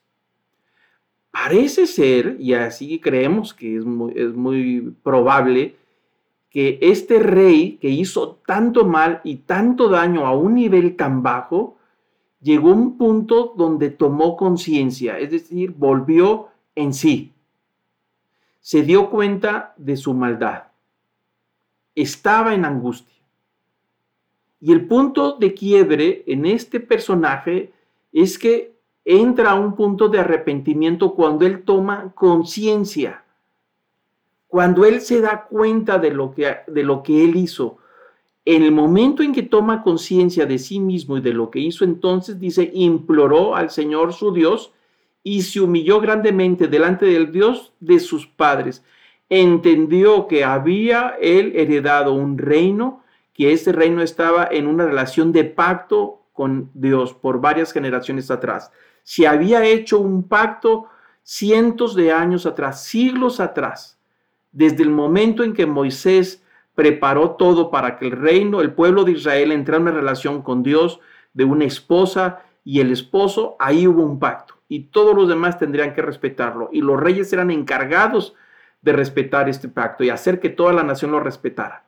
Parece 1.31 1.85
ser, 1.85 2.37
y 2.39 2.53
así 2.53 2.99
creemos 2.99 3.53
que 3.53 3.75
es 3.77 3.83
muy, 3.83 4.95
probable, 5.03 5.75
que 6.49 6.79
este 6.81 7.19
rey 7.19 7.77
que 7.81 7.89
hizo 7.89 8.39
tanto 8.47 8.85
mal 8.85 9.19
y 9.25 9.37
tanto 9.37 9.89
daño 9.89 10.25
a 10.25 10.31
un 10.31 10.55
nivel 10.55 10.95
tan 10.95 11.23
bajo, 11.23 11.77
llegó 12.41 12.69
a 12.69 12.75
un 12.75 12.97
punto 12.97 13.53
donde 13.57 13.89
tomó 13.89 14.37
conciencia, 14.37 15.19
es 15.19 15.31
decir, 15.31 15.73
volvió 15.77 16.47
en 16.73 16.93
sí. 16.93 17.34
Se 18.65 18.81
dio 18.81 19.11
cuenta 19.11 19.75
de 19.77 19.95
su 19.95 20.15
maldad. 20.15 20.63
Estaba 21.93 22.55
en 22.55 22.65
angustia. 22.65 23.13
Y 24.59 24.71
el 24.71 24.87
punto 24.87 25.37
de 25.37 25.53
quiebre 25.53 26.23
en 26.25 26.47
este 26.47 26.79
personaje 26.79 27.71
es 28.11 28.39
que 28.39 28.73
entra 29.03 29.51
a 29.51 29.59
un 29.59 29.75
punto 29.75 30.09
de 30.09 30.17
arrepentimiento 30.17 31.13
cuando 31.13 31.45
él 31.45 31.63
toma 31.63 32.11
conciencia 32.15 33.21
cuando 34.55 34.85
él 34.85 35.01
se 35.01 35.19
da 35.19 35.47
cuenta 35.49 35.97
de 35.97 36.11
lo 36.11 36.33
que, 36.33 36.55
de 36.67 36.83
lo 36.83 37.03
que 37.03 37.25
él 37.25 37.35
hizo, 37.35 37.75
en 38.45 38.63
el 38.63 38.71
momento 38.71 39.21
en 39.21 39.33
que 39.33 39.43
toma 39.43 39.83
conciencia 39.83 40.45
de 40.45 40.59
sí 40.59 40.79
mismo 40.79 41.17
y 41.17 41.21
de 41.21 41.33
lo 41.33 41.51
que 41.51 41.59
hizo 41.59 41.83
entonces, 41.83 42.39
dice, 42.39 42.71
imploró 42.73 43.53
al 43.53 43.69
Señor 43.69 44.13
su 44.13 44.31
Dios 44.31 44.71
y 45.27 45.41
se 45.41 45.59
humilló 45.59 45.99
grandemente 45.99 46.67
delante 46.67 47.07
del 47.07 47.31
Dios 47.31 47.73
de 47.79 47.99
sus 47.99 48.27
padres. 48.27 48.85
Entendió 49.27 50.27
que 50.27 50.43
había 50.43 51.17
él 51.19 51.53
heredado 51.55 52.13
un 52.13 52.37
reino, 52.37 53.03
que 53.33 53.51
ese 53.51 53.71
reino 53.71 54.03
estaba 54.03 54.47
en 54.49 54.67
una 54.67 54.85
relación 54.85 55.31
de 55.31 55.43
pacto 55.43 56.21
con 56.31 56.69
Dios 56.75 57.15
por 57.15 57.41
varias 57.41 57.73
generaciones 57.73 58.29
atrás. 58.29 58.71
Se 59.01 59.25
había 59.25 59.65
hecho 59.65 59.97
un 59.97 60.27
pacto 60.27 60.89
cientos 61.23 61.95
de 61.95 62.11
años 62.11 62.45
atrás, 62.45 62.83
siglos 62.83 63.39
atrás 63.39 63.97
desde 64.51 64.83
el 64.83 64.91
momento 64.91 65.43
en 65.43 65.53
que 65.53 65.65
Moisés 65.65 66.43
preparó 66.75 67.31
todo 67.31 67.71
para 67.71 67.97
que 67.97 68.05
el 68.05 68.11
reino, 68.11 68.61
el 68.61 68.73
pueblo 68.73 69.03
de 69.03 69.13
Israel 69.13 69.51
entrara 69.51 69.77
en 69.77 69.87
una 69.87 69.91
relación 69.91 70.43
con 70.43 70.61
Dios 70.61 70.99
de 71.33 71.45
una 71.45 71.65
esposa 71.65 72.43
y 72.63 72.79
el 72.79 72.91
esposo, 72.91 73.55
ahí 73.57 73.87
hubo 73.87 74.03
un 74.03 74.19
pacto 74.19 74.54
y 74.67 74.85
todos 74.85 75.15
los 75.15 75.27
demás 75.27 75.59
tendrían 75.59 75.93
que 75.93 76.01
respetarlo 76.01 76.69
y 76.71 76.81
los 76.81 76.99
reyes 76.99 77.31
eran 77.33 77.51
encargados 77.51 78.35
de 78.81 78.93
respetar 78.93 79.49
este 79.49 79.67
pacto 79.67 80.03
y 80.03 80.09
hacer 80.09 80.39
que 80.39 80.49
toda 80.49 80.73
la 80.73 80.83
nación 80.83 81.11
lo 81.11 81.19
respetara. 81.19 81.83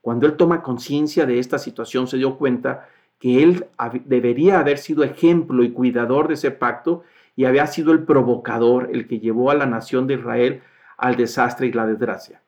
Cuando 0.00 0.26
él 0.26 0.36
toma 0.36 0.62
conciencia 0.62 1.26
de 1.26 1.38
esta 1.38 1.58
situación 1.58 2.06
se 2.06 2.16
dio 2.16 2.36
cuenta 2.36 2.88
que 3.18 3.42
él 3.42 3.66
debería 4.04 4.60
haber 4.60 4.78
sido 4.78 5.04
ejemplo 5.04 5.64
y 5.64 5.72
cuidador 5.72 6.28
de 6.28 6.34
ese 6.34 6.50
pacto 6.50 7.02
y 7.34 7.44
había 7.44 7.66
sido 7.66 7.92
el 7.92 8.04
provocador, 8.04 8.90
el 8.92 9.06
que 9.06 9.20
llevó 9.20 9.50
a 9.50 9.54
la 9.54 9.66
nación 9.66 10.06
de 10.06 10.14
Israel 10.14 10.62
al 10.96 11.16
desastre 11.16 11.66
y 11.66 11.72
la 11.72 11.86
desgracia. 11.86 12.42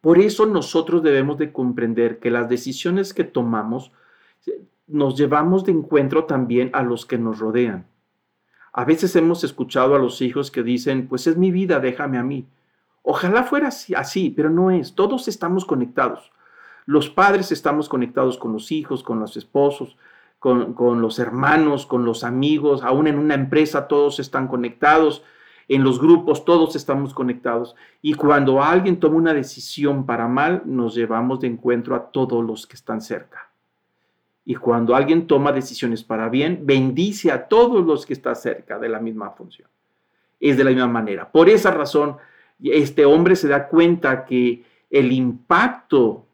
Por 0.00 0.18
eso 0.18 0.46
nosotros 0.46 1.02
debemos 1.02 1.38
de 1.38 1.52
comprender 1.52 2.18
que 2.18 2.30
las 2.30 2.48
decisiones 2.48 3.12
que 3.12 3.24
tomamos 3.24 3.92
nos 4.86 5.16
llevamos 5.18 5.64
de 5.64 5.72
encuentro 5.72 6.24
también 6.24 6.70
a 6.72 6.82
los 6.82 7.04
que 7.04 7.18
nos 7.18 7.38
rodean. 7.38 7.86
A 8.78 8.84
veces 8.84 9.16
hemos 9.16 9.42
escuchado 9.42 9.96
a 9.96 9.98
los 9.98 10.22
hijos 10.22 10.52
que 10.52 10.62
dicen, 10.62 11.08
pues 11.08 11.26
es 11.26 11.36
mi 11.36 11.50
vida, 11.50 11.80
déjame 11.80 12.16
a 12.16 12.22
mí. 12.22 12.46
Ojalá 13.02 13.42
fuera 13.42 13.70
así, 13.96 14.30
pero 14.30 14.50
no 14.50 14.70
es. 14.70 14.94
Todos 14.94 15.26
estamos 15.26 15.64
conectados. 15.64 16.30
Los 16.86 17.10
padres 17.10 17.50
estamos 17.50 17.88
conectados 17.88 18.38
con 18.38 18.52
los 18.52 18.70
hijos, 18.70 19.02
con 19.02 19.18
los 19.18 19.36
esposos, 19.36 19.96
con, 20.38 20.74
con 20.74 21.00
los 21.00 21.18
hermanos, 21.18 21.86
con 21.86 22.04
los 22.04 22.22
amigos, 22.22 22.84
aún 22.84 23.08
en 23.08 23.18
una 23.18 23.34
empresa 23.34 23.88
todos 23.88 24.20
están 24.20 24.46
conectados 24.46 25.24
en 25.66 25.82
los 25.82 26.00
grupos 26.00 26.44
todos 26.44 26.76
estamos 26.76 27.12
conectados 27.12 27.74
y 28.00 28.14
cuando 28.14 28.62
alguien 28.62 29.00
toma 29.00 29.16
una 29.16 29.34
decisión 29.34 30.06
para 30.06 30.28
mal, 30.28 30.62
nos 30.66 30.94
llevamos 30.94 31.40
de 31.40 31.48
encuentro 31.48 31.96
a 31.96 32.12
todos 32.12 32.44
los 32.44 32.68
que 32.68 32.76
están 32.76 33.00
cerca. 33.00 33.47
Y 34.48 34.54
cuando 34.54 34.96
alguien 34.96 35.26
toma 35.26 35.52
decisiones 35.52 36.02
para 36.02 36.30
bien, 36.30 36.60
bendice 36.62 37.30
a 37.30 37.48
todos 37.48 37.84
los 37.84 38.06
que 38.06 38.14
están 38.14 38.34
cerca 38.34 38.78
de 38.78 38.88
la 38.88 38.98
misma 38.98 39.32
función. 39.32 39.68
Es 40.40 40.56
de 40.56 40.64
la 40.64 40.70
misma 40.70 40.88
manera. 40.88 41.30
Por 41.30 41.50
esa 41.50 41.70
razón, 41.70 42.16
este 42.58 43.04
hombre 43.04 43.36
se 43.36 43.46
da 43.46 43.68
cuenta 43.68 44.24
que 44.24 44.64
el 44.88 45.12
impacto 45.12 46.24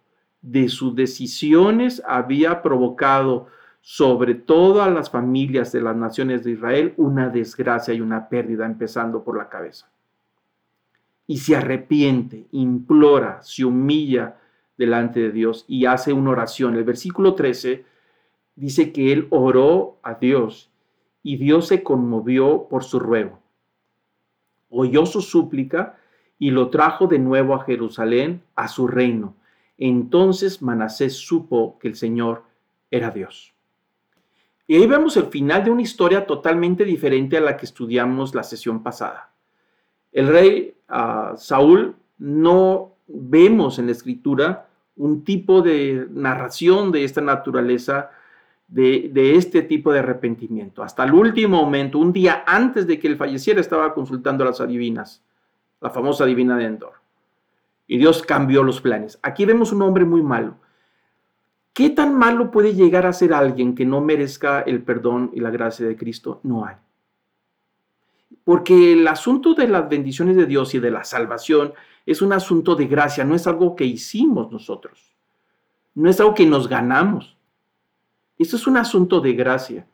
de 0.40 0.68
sus 0.68 0.94
decisiones 0.94 2.00
había 2.06 2.62
provocado 2.62 3.48
sobre 3.80 4.36
todas 4.36 4.92
las 4.92 5.10
familias 5.10 5.72
de 5.72 5.80
las 5.80 5.96
naciones 5.96 6.44
de 6.44 6.52
Israel 6.52 6.94
una 6.96 7.30
desgracia 7.30 7.94
y 7.94 8.00
una 8.00 8.28
pérdida, 8.28 8.64
empezando 8.64 9.24
por 9.24 9.36
la 9.36 9.48
cabeza. 9.48 9.90
Y 11.26 11.38
se 11.38 11.56
arrepiente, 11.56 12.46
implora, 12.52 13.42
se 13.42 13.64
humilla 13.64 14.36
delante 14.78 15.18
de 15.18 15.32
Dios 15.32 15.64
y 15.66 15.86
hace 15.86 16.12
una 16.12 16.30
oración. 16.30 16.76
El 16.76 16.84
versículo 16.84 17.34
13 17.34 17.92
dice 18.56 18.92
que 18.92 19.12
él 19.12 19.26
oró 19.30 19.98
a 20.02 20.14
Dios 20.14 20.70
y 21.22 21.36
Dios 21.36 21.68
se 21.68 21.82
conmovió 21.82 22.68
por 22.68 22.84
su 22.84 22.98
ruego. 22.98 23.40
Oyó 24.68 25.06
su 25.06 25.22
súplica 25.22 25.96
y 26.38 26.50
lo 26.50 26.70
trajo 26.70 27.06
de 27.06 27.18
nuevo 27.18 27.54
a 27.54 27.64
Jerusalén, 27.64 28.42
a 28.54 28.68
su 28.68 28.86
reino. 28.86 29.34
Entonces 29.78 30.62
Manasés 30.62 31.14
supo 31.14 31.78
que 31.78 31.88
el 31.88 31.96
Señor 31.96 32.44
era 32.90 33.10
Dios. 33.10 33.54
Y 34.66 34.76
ahí 34.76 34.86
vemos 34.86 35.16
el 35.16 35.26
final 35.26 35.64
de 35.64 35.70
una 35.70 35.82
historia 35.82 36.26
totalmente 36.26 36.84
diferente 36.84 37.36
a 37.36 37.40
la 37.40 37.56
que 37.56 37.66
estudiamos 37.66 38.34
la 38.34 38.42
sesión 38.42 38.82
pasada. 38.82 39.30
El 40.12 40.28
rey 40.28 40.74
ah, 40.88 41.34
Saúl 41.36 41.96
no 42.18 42.94
vemos 43.06 43.78
en 43.78 43.86
la 43.86 43.92
escritura 43.92 44.68
un 44.96 45.24
tipo 45.24 45.60
de 45.60 46.06
narración 46.10 46.92
de 46.92 47.04
esta 47.04 47.20
naturaleza, 47.20 48.10
de, 48.74 49.36
este 49.36 49.62
tipo 49.62 49.92
de 49.92 50.00
arrepentimiento. 50.00 50.82
Hasta 50.82 51.04
el 51.04 51.14
último 51.14 51.62
momento, 51.62 51.98
un 51.98 52.12
día 52.12 52.42
antes 52.44 52.86
de 52.86 52.98
que 52.98 53.06
él 53.06 53.16
falleciera, 53.16 53.60
estaba 53.60 53.94
consultando 53.94 54.42
a 54.42 54.48
las 54.48 54.60
adivinas, 54.60 55.22
la 55.80 55.90
famosa 55.90 56.26
divina 56.26 56.56
de 56.56 56.64
Endor. 56.64 56.94
Y 57.86 57.98
Dios 57.98 58.22
cambió 58.22 58.64
los 58.64 58.80
planes. 58.80 59.18
Aquí 59.22 59.44
vemos 59.44 59.72
un 59.72 59.82
hombre 59.82 60.04
muy 60.04 60.22
malo. 60.22 60.56
¿Qué 61.72 61.90
tan 61.90 62.16
malo 62.16 62.50
puede 62.50 62.74
llegar 62.74 63.06
a 63.06 63.12
ser 63.12 63.32
alguien 63.32 63.74
que 63.74 63.84
no 63.84 64.00
merezca 64.00 64.62
el 64.62 64.82
perdón 64.82 65.30
y 65.34 65.40
la 65.40 65.50
gracia 65.50 65.86
de 65.86 65.96
Cristo? 65.96 66.40
No 66.42 66.66
hay. 66.66 66.76
Porque 68.42 68.92
el 68.92 69.06
asunto 69.06 69.54
de 69.54 69.68
las 69.68 69.88
bendiciones 69.88 70.36
de 70.36 70.46
Dios 70.46 70.74
y 70.74 70.80
de 70.80 70.90
la 70.90 71.04
salvación 71.04 71.74
es 72.06 72.22
un 72.22 72.32
asunto 72.32 72.74
de 72.74 72.86
gracia, 72.86 73.24
no 73.24 73.34
es 73.34 73.46
algo 73.46 73.76
que 73.76 73.84
hicimos 73.84 74.50
nosotros, 74.52 75.14
no 75.94 76.10
es 76.10 76.20
algo 76.20 76.34
que 76.34 76.44
nos 76.44 76.68
ganamos. 76.68 77.34
Esto 78.44 78.56
es 78.56 78.66
un 78.66 78.76
asunto 78.76 79.22
de 79.22 79.32
gracia. 79.32 79.86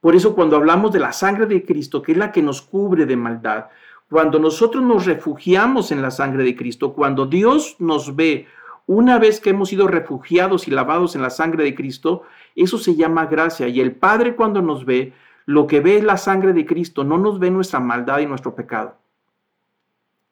Por 0.00 0.16
eso 0.16 0.34
cuando 0.34 0.56
hablamos 0.56 0.90
de 0.90 0.98
la 0.98 1.12
sangre 1.12 1.46
de 1.46 1.64
Cristo, 1.64 2.02
que 2.02 2.10
es 2.10 2.18
la 2.18 2.32
que 2.32 2.42
nos 2.42 2.60
cubre 2.60 3.06
de 3.06 3.16
maldad, 3.16 3.66
cuando 4.10 4.40
nosotros 4.40 4.82
nos 4.82 5.06
refugiamos 5.06 5.92
en 5.92 6.02
la 6.02 6.10
sangre 6.10 6.42
de 6.42 6.56
Cristo, 6.56 6.94
cuando 6.94 7.26
Dios 7.26 7.76
nos 7.78 8.16
ve 8.16 8.48
una 8.86 9.20
vez 9.20 9.38
que 9.38 9.50
hemos 9.50 9.68
sido 9.68 9.86
refugiados 9.86 10.66
y 10.66 10.72
lavados 10.72 11.14
en 11.14 11.22
la 11.22 11.30
sangre 11.30 11.62
de 11.62 11.76
Cristo, 11.76 12.24
eso 12.56 12.76
se 12.76 12.96
llama 12.96 13.26
gracia. 13.26 13.68
Y 13.68 13.80
el 13.80 13.94
Padre 13.94 14.34
cuando 14.34 14.60
nos 14.60 14.84
ve, 14.84 15.12
lo 15.46 15.68
que 15.68 15.78
ve 15.78 15.98
es 15.98 16.02
la 16.02 16.16
sangre 16.16 16.52
de 16.52 16.66
Cristo, 16.66 17.04
no 17.04 17.18
nos 17.18 17.38
ve 17.38 17.52
nuestra 17.52 17.78
maldad 17.78 18.18
y 18.18 18.26
nuestro 18.26 18.56
pecado. 18.56 18.96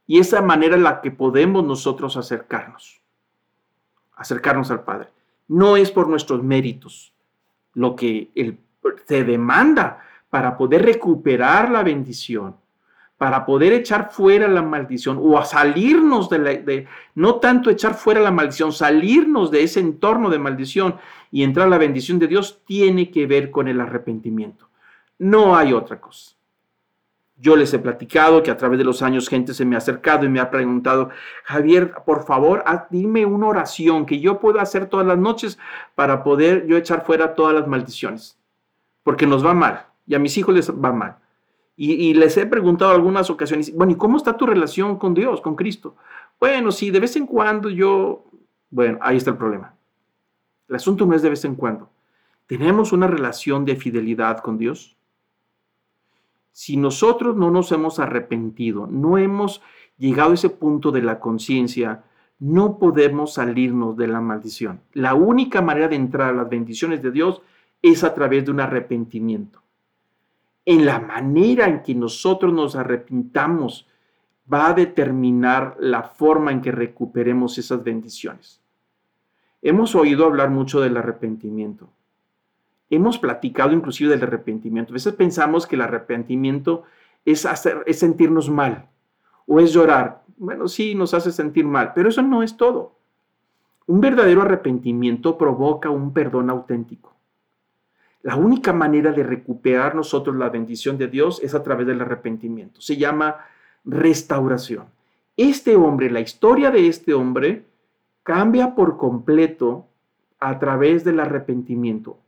Y 0.08 0.18
esa 0.18 0.42
manera 0.42 0.74
en 0.74 0.82
la 0.82 1.00
que 1.02 1.12
podemos 1.12 1.64
nosotros 1.64 2.16
acercarnos, 2.16 3.00
acercarnos 4.16 4.72
al 4.72 4.82
Padre. 4.82 5.10
No 5.46 5.76
es 5.76 5.92
por 5.92 6.08
nuestros 6.08 6.42
méritos, 6.42 7.14
lo 7.74 7.96
que 7.96 8.30
el, 8.34 8.58
se 9.06 9.24
demanda 9.24 10.00
para 10.28 10.56
poder 10.56 10.84
recuperar 10.84 11.70
la 11.70 11.82
bendición, 11.82 12.56
para 13.18 13.44
poder 13.44 13.72
echar 13.72 14.10
fuera 14.10 14.48
la 14.48 14.62
maldición 14.62 15.18
o 15.20 15.38
a 15.38 15.44
salirnos 15.44 16.30
de, 16.30 16.38
la, 16.38 16.50
de, 16.54 16.86
no 17.14 17.36
tanto 17.36 17.68
echar 17.68 17.94
fuera 17.94 18.20
la 18.20 18.30
maldición, 18.30 18.72
salirnos 18.72 19.50
de 19.50 19.62
ese 19.62 19.80
entorno 19.80 20.30
de 20.30 20.38
maldición 20.38 20.96
y 21.30 21.42
entrar 21.42 21.66
a 21.66 21.70
la 21.70 21.78
bendición 21.78 22.18
de 22.18 22.28
Dios, 22.28 22.62
tiene 22.64 23.10
que 23.10 23.26
ver 23.26 23.50
con 23.50 23.68
el 23.68 23.80
arrepentimiento. 23.80 24.68
No 25.18 25.56
hay 25.56 25.72
otra 25.72 26.00
cosa. 26.00 26.39
Yo 27.40 27.56
les 27.56 27.72
he 27.72 27.78
platicado 27.78 28.42
que 28.42 28.50
a 28.50 28.56
través 28.56 28.78
de 28.78 28.84
los 28.84 29.00
años 29.00 29.28
gente 29.28 29.54
se 29.54 29.64
me 29.64 29.74
ha 29.74 29.78
acercado 29.78 30.26
y 30.26 30.28
me 30.28 30.40
ha 30.40 30.50
preguntado, 30.50 31.08
Javier, 31.44 31.94
por 32.04 32.24
favor, 32.24 32.62
dime 32.90 33.24
una 33.24 33.46
oración 33.46 34.04
que 34.04 34.20
yo 34.20 34.38
pueda 34.38 34.60
hacer 34.60 34.86
todas 34.86 35.06
las 35.06 35.16
noches 35.16 35.58
para 35.94 36.22
poder 36.22 36.66
yo 36.66 36.76
echar 36.76 37.04
fuera 37.04 37.34
todas 37.34 37.54
las 37.54 37.66
maldiciones, 37.66 38.38
porque 39.02 39.26
nos 39.26 39.44
va 39.44 39.54
mal 39.54 39.86
y 40.06 40.14
a 40.14 40.18
mis 40.18 40.36
hijos 40.36 40.54
les 40.54 40.70
va 40.70 40.92
mal. 40.92 41.16
Y, 41.76 41.92
y 41.92 42.14
les 42.14 42.36
he 42.36 42.44
preguntado 42.44 42.90
algunas 42.90 43.30
ocasiones, 43.30 43.74
bueno, 43.74 43.92
¿y 43.92 43.96
cómo 43.96 44.18
está 44.18 44.36
tu 44.36 44.44
relación 44.44 44.98
con 44.98 45.14
Dios, 45.14 45.40
con 45.40 45.56
Cristo? 45.56 45.96
Bueno, 46.38 46.70
sí, 46.72 46.90
de 46.90 47.00
vez 47.00 47.16
en 47.16 47.26
cuando 47.26 47.70
yo, 47.70 48.26
bueno, 48.68 48.98
ahí 49.00 49.16
está 49.16 49.30
el 49.30 49.38
problema. 49.38 49.74
El 50.68 50.76
asunto 50.76 51.06
no 51.06 51.14
es 51.14 51.22
de 51.22 51.30
vez 51.30 51.44
en 51.44 51.54
cuando. 51.54 51.88
¿Tenemos 52.46 52.92
una 52.92 53.06
relación 53.06 53.64
de 53.64 53.76
fidelidad 53.76 54.38
con 54.38 54.58
Dios? 54.58 54.96
Si 56.52 56.76
nosotros 56.76 57.36
no 57.36 57.50
nos 57.50 57.72
hemos 57.72 57.98
arrepentido, 57.98 58.86
no 58.86 59.18
hemos 59.18 59.62
llegado 59.98 60.32
a 60.32 60.34
ese 60.34 60.50
punto 60.50 60.90
de 60.90 61.02
la 61.02 61.20
conciencia, 61.20 62.04
no 62.38 62.78
podemos 62.78 63.34
salirnos 63.34 63.96
de 63.96 64.08
la 64.08 64.20
maldición. 64.20 64.80
La 64.92 65.14
única 65.14 65.62
manera 65.62 65.88
de 65.88 65.96
entrar 65.96 66.30
a 66.30 66.36
las 66.36 66.48
bendiciones 66.48 67.02
de 67.02 67.10
Dios 67.10 67.42
es 67.82 68.02
a 68.02 68.14
través 68.14 68.44
de 68.44 68.50
un 68.50 68.60
arrepentimiento. 68.60 69.62
En 70.64 70.86
la 70.86 71.00
manera 71.00 71.66
en 71.66 71.82
que 71.82 71.94
nosotros 71.94 72.52
nos 72.52 72.76
arrepintamos 72.76 73.86
va 74.52 74.68
a 74.68 74.74
determinar 74.74 75.76
la 75.78 76.02
forma 76.02 76.50
en 76.50 76.60
que 76.60 76.72
recuperemos 76.72 77.56
esas 77.58 77.82
bendiciones. 77.82 78.60
Hemos 79.62 79.94
oído 79.94 80.24
hablar 80.24 80.50
mucho 80.50 80.80
del 80.80 80.96
arrepentimiento 80.96 81.90
hemos 82.90 83.18
platicado 83.18 83.72
inclusive 83.72 84.10
del 84.10 84.24
arrepentimiento. 84.24 84.92
A 84.92 84.94
veces 84.94 85.14
pensamos 85.14 85.66
que 85.66 85.76
el 85.76 85.82
arrepentimiento 85.82 86.82
es, 87.24 87.46
hacer, 87.46 87.82
es 87.86 88.00
sentirnos 88.00 88.50
mal 88.50 88.88
o 89.46 89.60
es 89.60 89.72
llorar. 89.72 90.22
Bueno, 90.36 90.68
sí, 90.68 90.94
nos 90.94 91.14
hace 91.14 91.30
sentir 91.30 91.64
mal, 91.64 91.92
pero 91.94 92.08
eso 92.08 92.20
no 92.22 92.42
es 92.42 92.56
todo. 92.56 92.96
Un 93.86 94.00
verdadero 94.00 94.42
arrepentimiento 94.42 95.38
provoca 95.38 95.88
un 95.88 96.12
perdón 96.12 96.50
auténtico. 96.50 97.14
La 98.22 98.36
única 98.36 98.72
manera 98.72 99.12
de 99.12 99.22
recuperar 99.22 99.94
nosotros 99.94 100.36
la 100.36 100.50
bendición 100.50 100.98
de 100.98 101.08
Dios 101.08 101.40
es 101.42 101.54
a 101.54 101.62
través 101.62 101.86
del 101.86 102.00
arrepentimiento. 102.00 102.80
Se 102.80 102.96
llama 102.96 103.36
restauración. 103.84 104.86
Este 105.36 105.74
hombre, 105.76 106.10
la 106.10 106.20
historia 106.20 106.70
de 106.70 106.86
este 106.86 107.14
hombre, 107.14 107.64
cambia 108.22 108.74
por 108.74 108.98
completo 108.98 109.86
a 110.38 110.58
través 110.58 111.02
del 111.02 111.20
arrepentimiento 111.20 112.18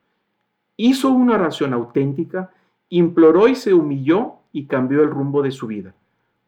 hizo 0.77 1.11
una 1.11 1.35
oración 1.35 1.73
auténtica, 1.73 2.51
imploró 2.89 3.49
y 3.49 3.55
se 3.55 3.75
humilló 3.75 4.35
y 4.53 4.67
cambió 4.67 5.03
el 5.03 5.11
rumbo 5.11 5.43
de 5.43 5.51
su 5.51 5.67
vida. 5.67 5.95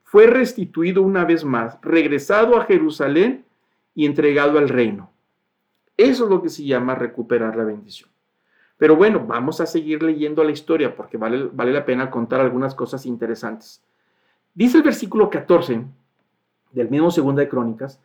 Fue 0.02 0.26
restituido 0.26 1.02
una 1.02 1.24
vez 1.24 1.44
más, 1.44 1.78
regresado 1.82 2.56
a 2.56 2.64
Jerusalén 2.64 3.44
y 3.94 4.06
entregado 4.06 4.58
al 4.58 4.68
reino. 4.68 5.10
Eso 5.96 6.24
es 6.24 6.30
lo 6.30 6.42
que 6.42 6.48
se 6.48 6.64
llama 6.64 6.94
recuperar 6.94 7.56
la 7.56 7.64
bendición. 7.64 8.10
Pero 8.76 8.96
bueno, 8.96 9.24
vamos 9.26 9.60
a 9.60 9.66
seguir 9.66 10.02
leyendo 10.02 10.42
la 10.42 10.50
historia 10.50 10.94
porque 10.94 11.16
vale, 11.16 11.50
la 11.54 11.84
pena 11.84 12.10
contar 12.10 12.40
algunas 12.40 12.74
cosas 12.74 13.06
interesantes. 13.06 13.82
Dice 14.52 14.78
el 14.78 14.82
versículo 14.82 15.30
14 15.30 15.84
del 16.72 16.90
mismo 16.90 17.10
Segunda 17.10 17.42
de 17.42 17.48
Crónicas 17.48 18.00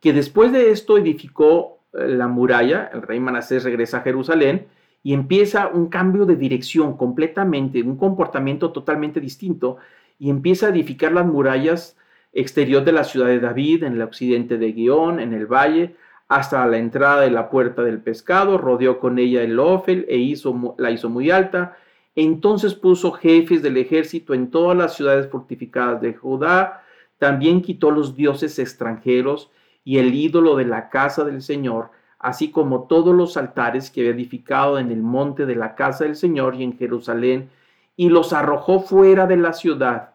que 0.00 0.12
después 0.12 0.52
de 0.52 0.70
esto 0.70 0.98
edificó 0.98 1.78
eh, 1.92 2.08
la 2.08 2.28
muralla, 2.28 2.90
el 2.92 3.02
rey 3.02 3.20
Manasés 3.20 3.64
regresa 3.64 3.98
a 3.98 4.02
Jerusalén 4.02 4.68
y 5.02 5.14
empieza 5.14 5.68
un 5.68 5.88
cambio 5.88 6.26
de 6.26 6.36
dirección 6.36 6.96
completamente, 6.96 7.82
un 7.82 7.96
comportamiento 7.96 8.70
totalmente 8.70 9.20
distinto 9.20 9.78
y 10.18 10.30
empieza 10.30 10.66
a 10.66 10.70
edificar 10.70 11.12
las 11.12 11.26
murallas 11.26 11.96
exterior 12.32 12.84
de 12.84 12.92
la 12.92 13.04
ciudad 13.04 13.26
de 13.26 13.40
David, 13.40 13.84
en 13.84 13.94
el 13.94 14.02
occidente 14.02 14.58
de 14.58 14.72
Guión, 14.72 15.20
en 15.20 15.34
el 15.34 15.46
valle, 15.46 15.96
hasta 16.28 16.66
la 16.66 16.78
entrada 16.78 17.20
de 17.22 17.30
la 17.30 17.50
puerta 17.50 17.82
del 17.82 18.00
pescado, 18.00 18.56
rodeó 18.56 18.98
con 19.00 19.18
ella 19.18 19.42
el 19.42 19.58
Ofel 19.58 20.06
e 20.08 20.16
hizo, 20.16 20.74
la 20.78 20.90
hizo 20.90 21.10
muy 21.10 21.30
alta. 21.30 21.76
Entonces 22.14 22.74
puso 22.74 23.12
jefes 23.12 23.62
del 23.62 23.76
ejército 23.76 24.32
en 24.32 24.50
todas 24.50 24.76
las 24.76 24.94
ciudades 24.94 25.28
fortificadas 25.28 26.00
de 26.00 26.14
Judá, 26.14 26.84
también 27.18 27.62
quitó 27.62 27.90
los 27.90 28.16
dioses 28.16 28.58
extranjeros 28.58 29.50
y 29.84 29.98
el 29.98 30.14
ídolo 30.14 30.56
de 30.56 30.64
la 30.64 30.88
casa 30.88 31.24
del 31.24 31.42
Señor, 31.42 31.90
así 32.22 32.50
como 32.50 32.84
todos 32.84 33.14
los 33.14 33.36
altares 33.36 33.90
que 33.90 34.00
había 34.00 34.12
edificado 34.12 34.78
en 34.78 34.90
el 34.90 35.02
monte 35.02 35.44
de 35.44 35.56
la 35.56 35.74
casa 35.74 36.04
del 36.04 36.16
Señor 36.16 36.54
y 36.54 36.62
en 36.62 36.78
Jerusalén, 36.78 37.50
y 37.96 38.08
los 38.08 38.32
arrojó 38.32 38.80
fuera 38.80 39.26
de 39.26 39.36
la 39.36 39.52
ciudad, 39.52 40.14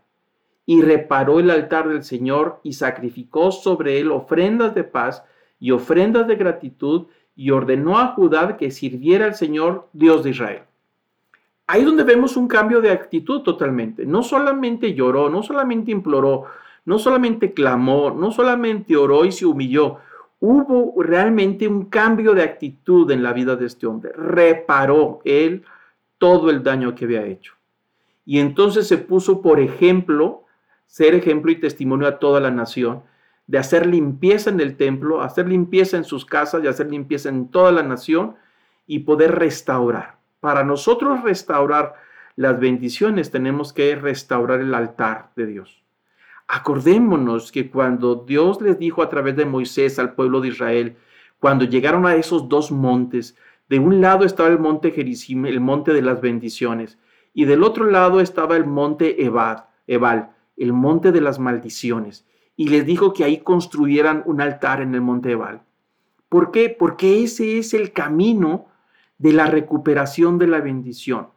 y 0.66 0.82
reparó 0.82 1.40
el 1.40 1.52
altar 1.52 1.88
del 1.88 2.04
Señor 2.04 2.60
y 2.64 2.74
sacrificó 2.74 3.52
sobre 3.52 4.00
él 4.00 4.12
ofrendas 4.12 4.74
de 4.74 4.84
paz 4.84 5.24
y 5.60 5.72
ofrendas 5.72 6.28
de 6.28 6.36
gratitud, 6.36 7.08
y 7.36 7.52
ordenó 7.52 8.00
a 8.00 8.08
Judá 8.14 8.58
que 8.58 8.72
sirviera 8.72 9.26
al 9.26 9.36
Señor 9.36 9.90
Dios 9.94 10.24
de 10.24 10.32
Israel. 10.32 10.62
Ahí 11.68 11.84
donde 11.84 12.04
vemos 12.04 12.36
un 12.36 12.48
cambio 12.48 12.82
de 12.82 12.90
actitud 12.90 13.42
totalmente. 13.42 14.06
No 14.06 14.24
solamente 14.24 14.94
lloró, 14.96 15.30
no 15.30 15.44
solamente 15.44 15.92
imploró, 15.92 16.46
no 16.86 16.98
solamente 16.98 17.54
clamó, 17.54 18.10
no 18.12 18.32
solamente 18.32 18.96
oró 18.96 19.26
y 19.26 19.34
se 19.34 19.46
humilló, 19.46 19.98
hubo 20.40 21.02
realmente 21.02 21.68
un 21.68 21.86
cambio 21.86 22.34
de 22.34 22.44
actitud 22.44 23.10
en 23.12 23.24
la 23.24 23.34
vida 23.34 23.56
de 23.56 23.66
este 23.66 23.88
hombre. 23.88 24.12
Reparó 24.16 25.20
él 25.26 25.64
todo 26.18 26.50
el 26.50 26.64
daño 26.64 26.96
que 26.96 27.06
había 27.06 27.26
hecho. 27.26 27.54
Y 28.26 28.40
entonces 28.40 28.88
se 28.88 28.98
puso 28.98 29.42
por 29.42 29.60
ejemplo, 29.60 30.44
ser 30.86 31.16
ejemplo 31.16 31.52
y 31.52 31.60
testimonio 31.60 32.08
a 32.08 32.20
toda 32.20 32.40
la 32.40 32.52
nación, 32.52 33.04
de 33.48 33.58
hacer 33.58 33.86
limpieza 33.86 34.50
en 34.50 34.60
el 34.60 34.76
templo, 34.76 35.22
hacer 35.22 35.48
limpieza 35.48 35.96
en 35.96 36.04
sus 36.04 36.26
casas 36.26 36.64
y 36.64 36.68
hacer 36.68 36.90
limpieza 36.90 37.30
en 37.30 37.50
toda 37.50 37.72
la 37.72 37.84
nación 37.84 38.36
y 38.86 39.00
poder 39.00 39.36
restaurar. 39.36 40.18
Para 40.42 40.64
nosotros 40.64 41.24
restaurar 41.24 41.96
las 42.36 42.60
bendiciones 42.60 43.32
tenemos 43.32 43.74
que 43.74 43.96
restaurar 43.96 44.60
el 44.60 44.74
altar 44.74 45.32
de 45.36 45.46
Dios. 45.46 45.82
Acordémonos 46.48 47.52
que 47.52 47.70
cuando 47.70 48.16
Dios 48.16 48.62
les 48.62 48.80
dijo 48.80 49.02
a 49.02 49.10
través 49.10 49.36
de 49.36 49.46
Moisés 49.46 50.00
al 50.00 50.14
pueblo 50.14 50.40
de 50.40 50.50
Israel, 50.50 50.96
cuando 51.40 51.66
llegaron 51.66 52.06
a 52.06 52.16
esos 52.16 52.48
dos 52.48 52.72
montes, 52.72 53.36
de 53.70 53.80
un 53.80 54.00
lado 54.00 54.24
estaba 54.24 54.50
el 54.50 54.60
monte 54.60 54.92
Gerizim, 54.92 55.46
el 55.46 55.60
monte 55.60 55.94
de 55.94 56.02
las 56.02 56.22
bendiciones, 56.22 56.98
y 57.34 57.46
del 57.46 57.64
otro 57.64 57.86
lado 57.86 58.22
estaba 58.22 58.56
el 58.56 58.66
monte 58.66 59.24
Ebal, 59.24 59.66
Ebal, 59.88 60.32
el 60.56 60.74
monte 60.74 61.12
de 61.12 61.22
las 61.22 61.38
maldiciones, 61.38 62.26
y 62.56 62.70
les 62.70 62.86
dijo 62.86 63.14
que 63.14 63.24
ahí 63.24 63.40
construyeran 63.40 64.24
un 64.26 64.42
altar 64.42 64.82
en 64.82 64.96
el 64.96 65.02
monte 65.02 65.32
Ebal. 65.32 65.62
¿Por 66.30 66.52
qué? 66.52 66.70
Porque 66.70 67.24
ese 67.24 67.60
es 67.60 67.74
el 67.74 67.92
camino 67.92 68.68
de 69.18 69.34
la 69.34 69.48
recuperación 69.48 70.38
de 70.38 70.48
la 70.48 70.62
bendición. 70.62 71.28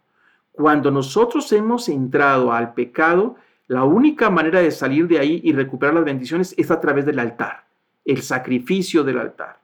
Cuando 0.53 0.91
nosotros 0.91 1.53
hemos 1.53 1.89
entrado 1.89 2.53
al 2.53 2.75
pecado, 2.75 3.37
la 3.71 3.85
única 3.85 4.31
manera 4.31 4.59
de 4.59 4.73
salir 4.73 5.07
de 5.07 5.21
ahí 5.21 5.41
y 5.45 5.53
recuperar 5.53 5.95
las 5.95 6.05
bendiciones 6.05 6.57
es 6.59 6.73
a 6.73 6.81
través 6.81 7.07
del 7.07 7.21
altar, 7.21 7.67
el 8.05 8.21
sacrificio 8.21 9.05
del 9.05 9.21
altar. 9.21 9.61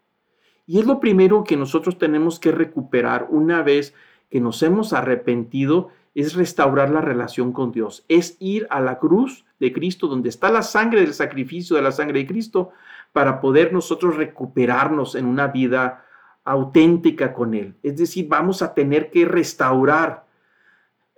Y 0.64 0.78
es 0.78 0.86
lo 0.86 1.00
primero 1.00 1.42
que 1.42 1.56
nosotros 1.56 1.98
tenemos 1.98 2.38
que 2.38 2.52
recuperar 2.52 3.26
una 3.30 3.62
vez 3.62 3.94
que 4.30 4.40
nos 4.40 4.62
hemos 4.62 4.92
arrepentido 4.92 5.88
es 6.14 6.34
restaurar 6.34 6.88
la 6.90 7.00
relación 7.00 7.52
con 7.52 7.72
Dios, 7.72 8.04
es 8.08 8.36
ir 8.38 8.68
a 8.70 8.80
la 8.80 9.00
cruz 9.00 9.44
de 9.58 9.72
Cristo, 9.72 10.06
donde 10.06 10.28
está 10.28 10.52
la 10.52 10.62
sangre 10.62 11.00
del 11.00 11.12
sacrificio 11.12 11.74
de 11.74 11.82
la 11.82 11.90
sangre 11.90 12.20
de 12.20 12.28
Cristo, 12.28 12.70
para 13.12 13.40
poder 13.40 13.72
nosotros 13.72 14.14
recuperarnos 14.14 15.16
en 15.16 15.26
una 15.26 15.48
vida 15.48 16.04
auténtica 16.44 17.32
con 17.32 17.54
Él. 17.54 17.74
Es 17.82 17.96
decir, 17.96 18.28
vamos 18.28 18.62
a 18.62 18.72
tener 18.72 19.10
que 19.10 19.24
restaurar, 19.24 20.26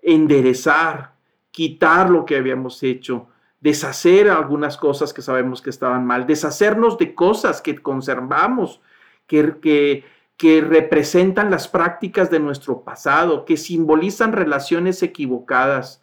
enderezar, 0.01 1.18
quitar 1.51 2.11
lo 2.11 2.25
que 2.25 2.37
habíamos 2.37 2.83
hecho, 2.83 3.29
deshacer 3.61 4.31
algunas 4.31 4.77
cosas 4.77 5.13
que 5.13 5.23
sabemos 5.23 5.63
que 5.63 5.71
estaban 5.71 6.07
mal, 6.07 6.27
deshacernos 6.27 6.99
de 6.99 7.15
cosas 7.15 7.61
que 7.61 7.77
conservamos, 7.79 8.81
que, 9.27 10.05
que, 10.37 10.61
representan 10.61 11.51
las 11.51 11.69
prácticas 11.69 12.31
de 12.31 12.39
nuestro 12.39 12.83
pasado, 12.83 13.45
que 13.45 13.57
simbolizan 13.57 14.33
relaciones 14.33 15.03
equivocadas. 15.03 16.03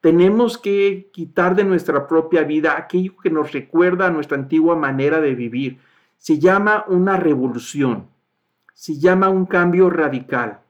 Tenemos 0.00 0.58
que 0.58 1.10
quitar 1.12 1.54
de 1.54 1.64
nuestra 1.64 2.06
propia 2.06 2.42
vida 2.42 2.76
aquello 2.76 3.16
que 3.22 3.30
nos 3.30 3.52
recuerda 3.52 4.06
a 4.06 4.10
nuestra 4.10 4.36
antigua 4.36 4.74
manera 4.74 5.20
de 5.20 5.34
vivir. 5.34 5.78
Se 6.18 6.38
llama 6.38 6.84
una 6.88 7.16
revolución, 7.16 8.08
se 8.74 8.98
llama 8.98 9.28
un 9.28 9.46
cambio 9.46 9.88
radical. 9.88 10.60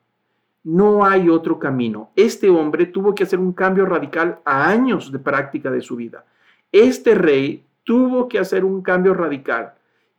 No 0.62 1.04
hay 1.04 1.28
otro 1.28 1.58
camino. 1.58 2.10
Este 2.16 2.50
hombre 2.50 2.86
tuvo 2.86 3.14
que 3.14 3.24
hacer 3.24 3.38
un 3.38 3.52
cambio 3.52 3.86
radical 3.86 4.40
a 4.44 4.68
años 4.68 5.10
de 5.10 5.18
práctica 5.18 5.70
de 5.70 5.80
su 5.80 5.96
vida. 5.96 6.24
Este 6.70 7.14
rey 7.14 7.64
tuvo 7.84 8.28
que 8.28 8.38
hacer 8.38 8.64
un 8.64 8.82
cambio 8.82 9.14
radical 9.14 9.74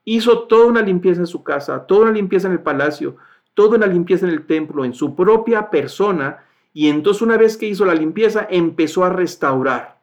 hizo 0.05 0.43
toda 0.43 0.67
una 0.67 0.81
limpieza 0.81 1.21
en 1.21 1.27
su 1.27 1.43
casa, 1.43 1.85
toda 1.85 2.03
una 2.03 2.11
limpieza 2.11 2.47
en 2.47 2.53
el 2.53 2.61
palacio, 2.61 3.17
toda 3.53 3.77
una 3.77 3.87
limpieza 3.87 4.25
en 4.25 4.33
el 4.33 4.45
templo, 4.45 4.85
en 4.85 4.93
su 4.93 5.15
propia 5.15 5.69
persona, 5.69 6.43
y 6.73 6.87
entonces 6.89 7.21
una 7.21 7.37
vez 7.37 7.57
que 7.57 7.67
hizo 7.67 7.85
la 7.85 7.95
limpieza, 7.95 8.47
empezó 8.49 9.03
a 9.03 9.09
restaurar. 9.09 9.99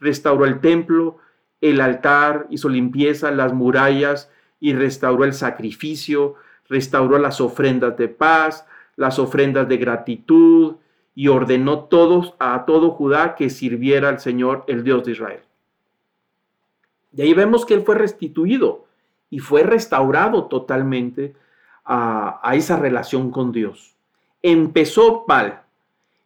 Restauró 0.00 0.46
el 0.46 0.60
templo, 0.60 1.18
el 1.60 1.80
altar, 1.80 2.46
hizo 2.50 2.68
limpieza, 2.68 3.30
las 3.30 3.52
murallas, 3.52 4.30
y 4.58 4.72
restauró 4.72 5.24
el 5.24 5.34
sacrificio, 5.34 6.34
restauró 6.68 7.18
las 7.18 7.40
ofrendas 7.40 7.96
de 7.96 8.08
paz, 8.08 8.66
las 8.96 9.18
ofrendas 9.18 9.68
de 9.68 9.76
gratitud, 9.76 10.76
y 11.16 11.28
ordenó 11.28 11.84
todos, 11.84 12.34
a 12.38 12.66
todo 12.66 12.90
Judá 12.90 13.34
que 13.34 13.48
sirviera 13.48 14.10
al 14.10 14.20
Señor, 14.20 14.64
el 14.68 14.84
Dios 14.84 15.02
de 15.04 15.12
Israel. 15.12 15.40
De 17.10 17.22
ahí 17.22 17.32
vemos 17.32 17.64
que 17.64 17.72
él 17.72 17.80
fue 17.80 17.94
restituido 17.94 18.84
y 19.30 19.38
fue 19.38 19.62
restaurado 19.62 20.44
totalmente 20.44 21.34
a, 21.86 22.52
esa 22.52 22.76
relación 22.76 23.30
con 23.30 23.50
Dios. 23.50 23.96
Empezó 24.42 25.24
mal, 25.26 25.62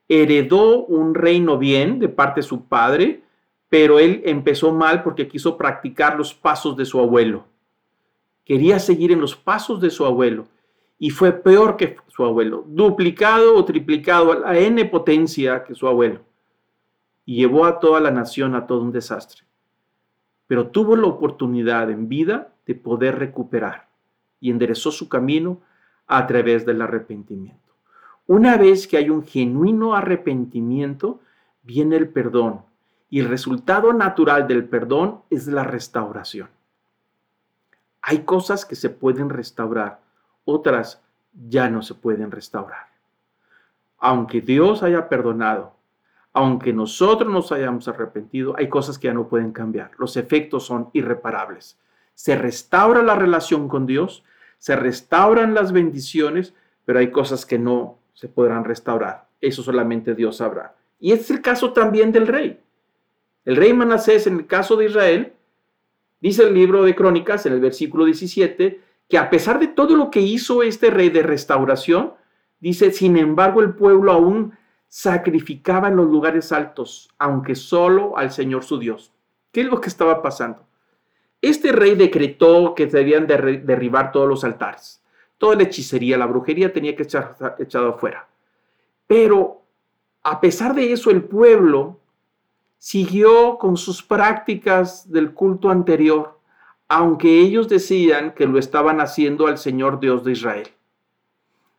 heredó 0.09 0.85
un 0.85 1.15
reino 1.15 1.57
bien 1.57 2.01
de 2.01 2.09
parte 2.09 2.41
de 2.41 2.47
su 2.47 2.65
padre, 2.65 3.23
pero 3.69 4.01
él 4.01 4.23
empezó 4.25 4.73
mal 4.73 5.05
porque 5.05 5.29
quiso 5.29 5.57
practicar 5.57 6.17
los 6.17 6.35
pasos 6.35 6.77
de 6.77 6.85
su 6.85 6.99
abuelo. 6.99 7.45
Quería 8.45 8.81
seguir 8.81 9.13
en 9.13 9.21
los 9.21 9.37
pasos 9.37 9.81
de 9.81 9.91
su 9.91 10.05
abuelo 10.05 10.49
y 11.03 11.09
fue 11.09 11.33
peor 11.33 11.79
que 11.79 11.97
su 12.09 12.23
abuelo, 12.25 12.63
duplicado 12.69 13.57
o 13.57 13.65
triplicado 13.65 14.33
a 14.33 14.37
la 14.37 14.59
n 14.59 14.85
potencia 14.85 15.65
que 15.65 15.75
su 15.75 15.89
abuelo. 15.89 16.21
Y 17.25 17.37
llevó 17.37 17.65
a 17.65 17.81
toda 17.81 18.01
la 18.01 18.11
nación 18.11 18.55
a 18.55 18.67
todo 18.67 18.83
un 18.83 18.93
desastre. 18.93 19.45
Pero 20.47 20.69
tuvo 20.69 20.97
la 20.97 21.07
oportunidad 21.07 21.91
en 21.91 22.07
vida 22.07 22.53
de 22.67 22.75
poder 22.75 23.19
recuperar 23.19 23.89
y 24.41 24.51
enderezó 24.51 24.91
su 24.91 25.09
camino 25.09 25.63
a 26.07 26.27
través 26.27 26.67
del 26.67 26.83
arrepentimiento. 26.83 27.73
Una 28.27 28.59
vez 28.59 28.87
que 28.87 28.99
hay 28.99 29.09
un 29.09 29.25
genuino 29.25 29.95
arrepentimiento, 29.95 31.21
viene 31.63 31.97
el 31.97 32.11
perdón 32.11 32.61
y 33.09 33.21
el 33.21 33.29
resultado 33.29 33.95
natural 33.95 34.47
del 34.47 34.67
perdón 34.67 35.23
es 35.31 35.47
la 35.47 35.65
restauración. 35.65 36.51
Hay 38.03 38.19
cosas 38.25 38.67
que 38.67 38.77
se 38.77 38.91
pueden 38.91 39.31
restaurar, 39.31 40.01
otras 40.51 41.03
ya 41.49 41.69
no 41.69 41.83
se 41.83 41.95
pueden 41.95 42.31
restaurar. 42.31 42.89
Aunque 43.99 44.41
Dios 44.41 44.83
haya 44.83 45.09
perdonado, 45.09 45.75
aunque 46.33 46.73
nosotros 46.73 47.33
nos 47.33 47.53
hayamos 47.53 47.89
arrepentido, 47.89 48.55
hay 48.57 48.69
cosas 48.69 48.99
que 48.99 49.09
ya 49.09 49.15
no 49.15 49.29
pueden 49.29 49.53
cambiar. 49.53 49.91
Los 49.99 50.17
efectos 50.17 50.65
son 50.65 50.91
irreparables 50.93 51.79
se 52.21 52.37
restaura 52.37 53.03
la 53.03 53.15
relación 53.15 53.67
con 53.67 53.87
Dios, 53.87 54.25
se 54.59 54.77
restauran 54.77 55.55
las 55.55 55.73
bendiciones, 55.73 56.53
pero 56.85 56.99
hay 56.99 57.11
cosas 57.11 57.47
que 57.47 57.59
no 57.59 57.97
se 58.13 58.29
podrán 58.29 58.65
restaurar. 58.65 59.27
Eso 59.41 59.63
solamente 59.63 60.15
Dios 60.15 60.37
sabrá. 60.37 60.75
Y 60.99 61.13
es 61.13 61.31
el 61.31 61.41
caso 61.41 61.73
también 61.73 62.13
del 62.13 62.27
rey. 62.27 62.61
El 63.47 63.57
rey 63.57 63.73
Manasés, 63.73 64.27
en 64.27 64.41
el 64.41 64.47
caso 64.47 64.77
de 64.77 64.85
Israel, 64.85 65.33
dice 66.21 66.43
el 66.43 66.53
libro 66.53 66.83
de 66.83 66.95
Crónicas, 66.95 67.47
en 67.47 67.55
el 67.55 67.61
versículo 67.61 68.05
17, 68.05 68.83
que 69.11 69.19
a 69.19 69.29
pesar 69.29 69.59
de 69.59 69.67
todo 69.67 69.97
lo 69.97 70.11
que 70.11 70.21
hizo 70.21 70.63
este 70.63 70.89
rey 70.89 71.11
de 71.11 71.23
restauración, 71.23 72.15
dice, 72.61 72.93
sin 72.93 73.17
embargo 73.17 73.61
el 73.61 73.75
pueblo 73.75 74.13
aún 74.13 74.57
sacrificaba 74.89 75.89
en 75.89 75.97
los 75.97 76.07
lugares 76.09 76.53
altos, 76.53 77.11
aunque 77.19 77.57
solo 77.57 78.17
al 78.17 78.31
Señor 78.31 78.65
su 78.65 78.79
Dios. 78.79 79.13
¿Qué 79.53 79.63
es 79.63 79.67
lo 79.67 79.81
que 79.81 79.89
estaba 79.89 80.23
pasando? 80.23 80.65
Este 81.43 81.73
rey 81.73 81.97
decretó 81.97 82.75
que 82.75 82.87
debían 82.87 83.27
derribar 83.27 84.13
todos 84.13 84.29
los 84.29 84.45
altares. 84.45 85.03
Toda 85.39 85.57
la 85.57 85.65
hechicería, 85.65 86.17
la 86.17 86.27
brujería 86.27 86.73
tenía 86.73 86.95
que 86.95 87.05
ser 87.05 87.25
echado 87.59 87.89
afuera. 87.91 88.29
Pero 89.07 89.63
a 90.23 90.41
pesar 90.41 90.75
de 90.75 90.93
eso, 90.93 91.11
el 91.11 91.25
pueblo 91.25 91.99
siguió 92.79 93.59
con 93.59 93.77
sus 93.77 94.03
prácticas 94.03 95.11
del 95.11 95.33
culto 95.33 95.71
anterior, 95.71 96.40
aunque 96.91 97.39
ellos 97.39 97.69
decían 97.69 98.33
que 98.33 98.49
lo 98.49 98.59
estaban 98.59 99.01
haciendo 99.01 99.47
al 99.47 99.59
Señor 99.59 100.01
Dios 100.01 100.25
de 100.25 100.33
Israel. 100.33 100.69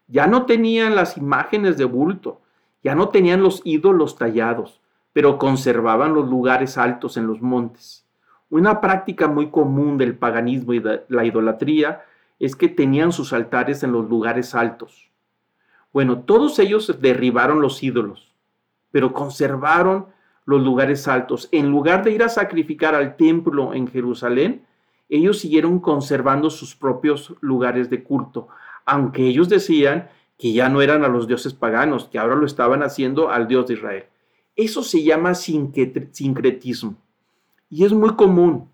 Ya 0.07 0.25
no 0.25 0.45
tenían 0.45 0.95
las 0.95 1.17
imágenes 1.17 1.77
de 1.77 1.83
bulto, 1.83 2.39
ya 2.81 2.95
no 2.95 3.09
tenían 3.09 3.43
los 3.43 3.61
ídolos 3.65 4.17
tallados, 4.17 4.79
pero 5.11 5.37
conservaban 5.37 6.13
los 6.13 6.29
lugares 6.29 6.77
altos 6.77 7.17
en 7.17 7.27
los 7.27 7.41
montes. 7.41 8.05
Una 8.49 8.79
práctica 8.79 9.27
muy 9.27 9.49
común 9.49 9.97
del 9.97 10.15
paganismo 10.15 10.71
y 10.71 10.79
de 10.79 11.03
la 11.09 11.25
idolatría 11.25 12.05
es 12.39 12.55
que 12.55 12.69
tenían 12.69 13.11
sus 13.11 13.33
altares 13.33 13.83
en 13.83 13.91
los 13.91 14.09
lugares 14.09 14.55
altos. 14.55 15.11
Bueno, 15.91 16.19
todos 16.19 16.57
ellos 16.57 17.01
derribaron 17.01 17.61
los 17.61 17.83
ídolos, 17.83 18.33
pero 18.91 19.11
conservaron 19.11 20.05
los 20.45 20.61
lugares 20.61 21.05
altos. 21.09 21.49
En 21.51 21.69
lugar 21.69 22.01
de 22.05 22.11
ir 22.13 22.23
a 22.23 22.29
sacrificar 22.29 22.95
al 22.95 23.17
templo 23.17 23.73
en 23.73 23.89
Jerusalén, 23.89 24.65
ellos 25.11 25.39
siguieron 25.39 25.79
conservando 25.79 26.49
sus 26.49 26.73
propios 26.73 27.35
lugares 27.41 27.89
de 27.89 28.01
culto, 28.01 28.47
aunque 28.85 29.27
ellos 29.27 29.49
decían 29.49 30.09
que 30.37 30.53
ya 30.53 30.69
no 30.69 30.81
eran 30.81 31.03
a 31.03 31.09
los 31.09 31.27
dioses 31.27 31.53
paganos, 31.53 32.05
que 32.05 32.17
ahora 32.17 32.35
lo 32.35 32.45
estaban 32.45 32.81
haciendo 32.81 33.29
al 33.29 33.47
Dios 33.47 33.67
de 33.67 33.73
Israel. 33.73 34.05
Eso 34.55 34.83
se 34.83 35.03
llama 35.03 35.35
sincretismo 35.35 36.95
y 37.69 37.83
es 37.83 37.91
muy 37.91 38.15
común. 38.15 38.69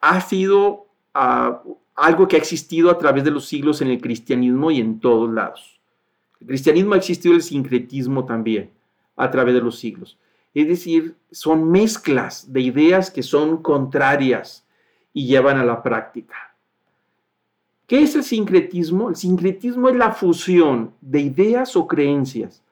Ha 0.00 0.20
sido 0.20 0.86
ah, 1.14 1.62
algo 1.94 2.26
que 2.26 2.34
ha 2.34 2.40
existido 2.40 2.90
a 2.90 2.98
través 2.98 3.22
de 3.22 3.30
los 3.30 3.46
siglos 3.46 3.80
en 3.80 3.88
el 3.88 4.00
cristianismo 4.00 4.72
y 4.72 4.80
en 4.80 4.98
todos 4.98 5.32
lados. 5.32 5.80
El 6.40 6.48
cristianismo 6.48 6.94
ha 6.94 6.98
existido 6.98 7.36
el 7.36 7.42
sincretismo 7.42 8.24
también 8.24 8.70
a 9.16 9.30
través 9.30 9.54
de 9.54 9.60
los 9.60 9.78
siglos. 9.78 10.18
Es 10.54 10.66
decir, 10.66 11.14
son 11.30 11.70
mezclas 11.70 12.52
de 12.52 12.62
ideas 12.62 13.12
que 13.12 13.22
son 13.22 13.62
contrarias 13.62 14.64
y 15.18 15.26
llevan 15.26 15.58
a 15.58 15.64
la 15.64 15.82
práctica. 15.82 16.54
¿Qué 17.88 18.02
es 18.02 18.14
el 18.14 18.22
sincretismo? 18.22 19.08
El 19.08 19.16
sincretismo 19.16 19.88
es 19.88 19.96
la 19.96 20.12
fusión 20.12 20.92
de 21.00 21.22
ideas 21.22 21.74
o 21.74 21.88
creencias 21.88 22.62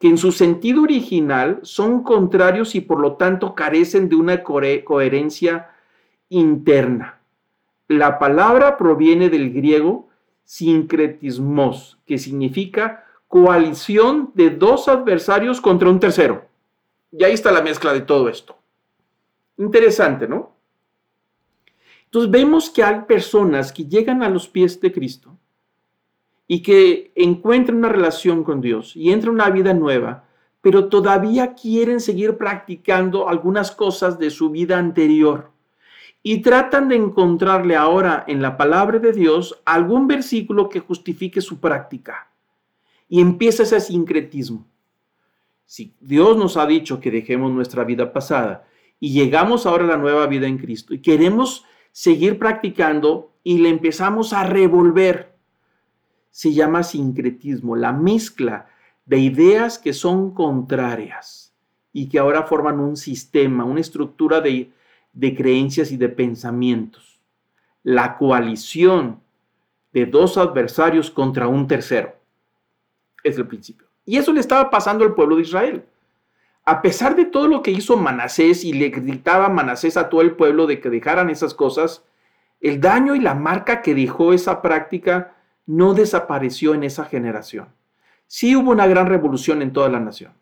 que 0.00 0.08
en 0.08 0.18
su 0.18 0.32
sentido 0.32 0.82
original 0.82 1.60
son 1.62 2.02
contrarios 2.02 2.74
y 2.74 2.80
por 2.80 2.98
lo 2.98 3.12
tanto 3.12 3.54
carecen 3.54 4.08
de 4.08 4.16
una 4.16 4.42
coherencia 4.42 5.70
interna. 6.28 7.20
La 7.86 8.18
palabra 8.18 8.76
proviene 8.76 9.30
del 9.30 9.52
griego 9.52 10.08
sincretismos, 10.42 12.00
que 12.04 12.18
significa 12.18 13.04
coalición 13.28 14.32
de 14.34 14.50
dos 14.50 14.88
adversarios 14.88 15.60
contra 15.60 15.88
un 15.88 16.00
tercero. 16.00 16.46
Y 17.12 17.22
ahí 17.22 17.34
está 17.34 17.52
la 17.52 17.62
mezcla 17.62 17.92
de 17.92 18.00
todo 18.00 18.28
esto. 18.28 18.56
Interesante, 19.56 20.26
¿no? 20.26 20.51
Entonces 22.12 22.30
vemos 22.30 22.68
que 22.68 22.84
hay 22.84 23.00
personas 23.08 23.72
que 23.72 23.86
llegan 23.86 24.22
a 24.22 24.28
los 24.28 24.46
pies 24.46 24.78
de 24.82 24.92
Cristo 24.92 25.34
y 26.46 26.60
que 26.60 27.10
encuentren 27.14 27.78
una 27.78 27.88
relación 27.88 28.44
con 28.44 28.60
Dios 28.60 28.94
y 28.94 29.10
entren 29.10 29.32
una 29.32 29.48
vida 29.48 29.72
nueva, 29.72 30.26
pero 30.60 30.90
todavía 30.90 31.54
quieren 31.54 32.00
seguir 32.00 32.36
practicando 32.36 33.30
algunas 33.30 33.70
cosas 33.70 34.18
de 34.18 34.28
su 34.28 34.50
vida 34.50 34.76
anterior 34.76 35.52
y 36.22 36.42
tratan 36.42 36.90
de 36.90 36.96
encontrarle 36.96 37.76
ahora 37.76 38.26
en 38.28 38.42
la 38.42 38.58
palabra 38.58 38.98
de 38.98 39.12
Dios 39.12 39.62
algún 39.64 40.06
versículo 40.06 40.68
que 40.68 40.80
justifique 40.80 41.40
su 41.40 41.60
práctica. 41.60 42.30
Y 43.08 43.22
empieza 43.22 43.62
ese 43.62 43.80
sincretismo. 43.80 44.66
Si 45.64 45.94
Dios 45.98 46.36
nos 46.36 46.58
ha 46.58 46.66
dicho 46.66 47.00
que 47.00 47.10
dejemos 47.10 47.50
nuestra 47.52 47.84
vida 47.84 48.12
pasada 48.12 48.66
y 49.00 49.14
llegamos 49.14 49.64
ahora 49.64 49.84
a 49.84 49.88
la 49.88 49.96
nueva 49.96 50.26
vida 50.26 50.46
en 50.46 50.58
Cristo 50.58 50.92
y 50.92 51.00
queremos 51.00 51.64
seguir 51.92 52.38
practicando 52.38 53.30
y 53.44 53.58
le 53.58 53.68
empezamos 53.68 54.32
a 54.32 54.44
revolver, 54.44 55.34
se 56.30 56.52
llama 56.52 56.82
sincretismo, 56.82 57.76
la 57.76 57.92
mezcla 57.92 58.66
de 59.04 59.18
ideas 59.18 59.78
que 59.78 59.92
son 59.92 60.32
contrarias 60.32 61.54
y 61.92 62.08
que 62.08 62.18
ahora 62.18 62.44
forman 62.44 62.80
un 62.80 62.96
sistema, 62.96 63.64
una 63.64 63.80
estructura 63.80 64.40
de, 64.40 64.72
de 65.12 65.34
creencias 65.36 65.92
y 65.92 65.98
de 65.98 66.08
pensamientos. 66.08 67.20
La 67.82 68.16
coalición 68.16 69.20
de 69.92 70.06
dos 70.06 70.38
adversarios 70.38 71.10
contra 71.10 71.48
un 71.48 71.66
tercero. 71.66 72.16
Es 73.22 73.36
el 73.36 73.46
principio. 73.46 73.86
Y 74.06 74.16
eso 74.16 74.32
le 74.32 74.40
estaba 74.40 74.70
pasando 74.70 75.04
al 75.04 75.14
pueblo 75.14 75.36
de 75.36 75.42
Israel. 75.42 75.84
A 76.64 76.80
pesar 76.80 77.16
de 77.16 77.24
todo 77.24 77.48
lo 77.48 77.62
que 77.62 77.72
hizo 77.72 77.96
Manasés 77.96 78.64
y 78.64 78.72
le 78.72 78.90
gritaba 78.90 79.48
Manasés 79.48 79.96
a 79.96 80.08
todo 80.08 80.20
el 80.20 80.36
pueblo 80.36 80.66
de 80.66 80.80
que 80.80 80.90
dejaran 80.90 81.28
esas 81.28 81.54
cosas, 81.54 82.04
el 82.60 82.80
daño 82.80 83.16
y 83.16 83.20
la 83.20 83.34
marca 83.34 83.82
que 83.82 83.94
dejó 83.94 84.32
esa 84.32 84.62
práctica 84.62 85.34
no 85.66 85.94
desapareció 85.94 86.74
en 86.74 86.84
esa 86.84 87.04
generación. 87.04 87.66
Sí 88.28 88.54
hubo 88.54 88.70
una 88.70 88.86
gran 88.86 89.06
revolución 89.06 89.60
en 89.60 89.72
toda 89.72 89.88
la 89.88 89.98
nación. 89.98 90.32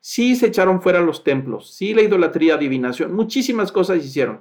Sí 0.00 0.34
se 0.36 0.46
echaron 0.46 0.80
fuera 0.80 1.00
los 1.00 1.24
templos, 1.24 1.74
sí 1.74 1.92
la 1.92 2.02
idolatría, 2.02 2.54
adivinación, 2.54 3.14
muchísimas 3.14 3.70
cosas 3.70 3.98
hicieron. 3.98 4.40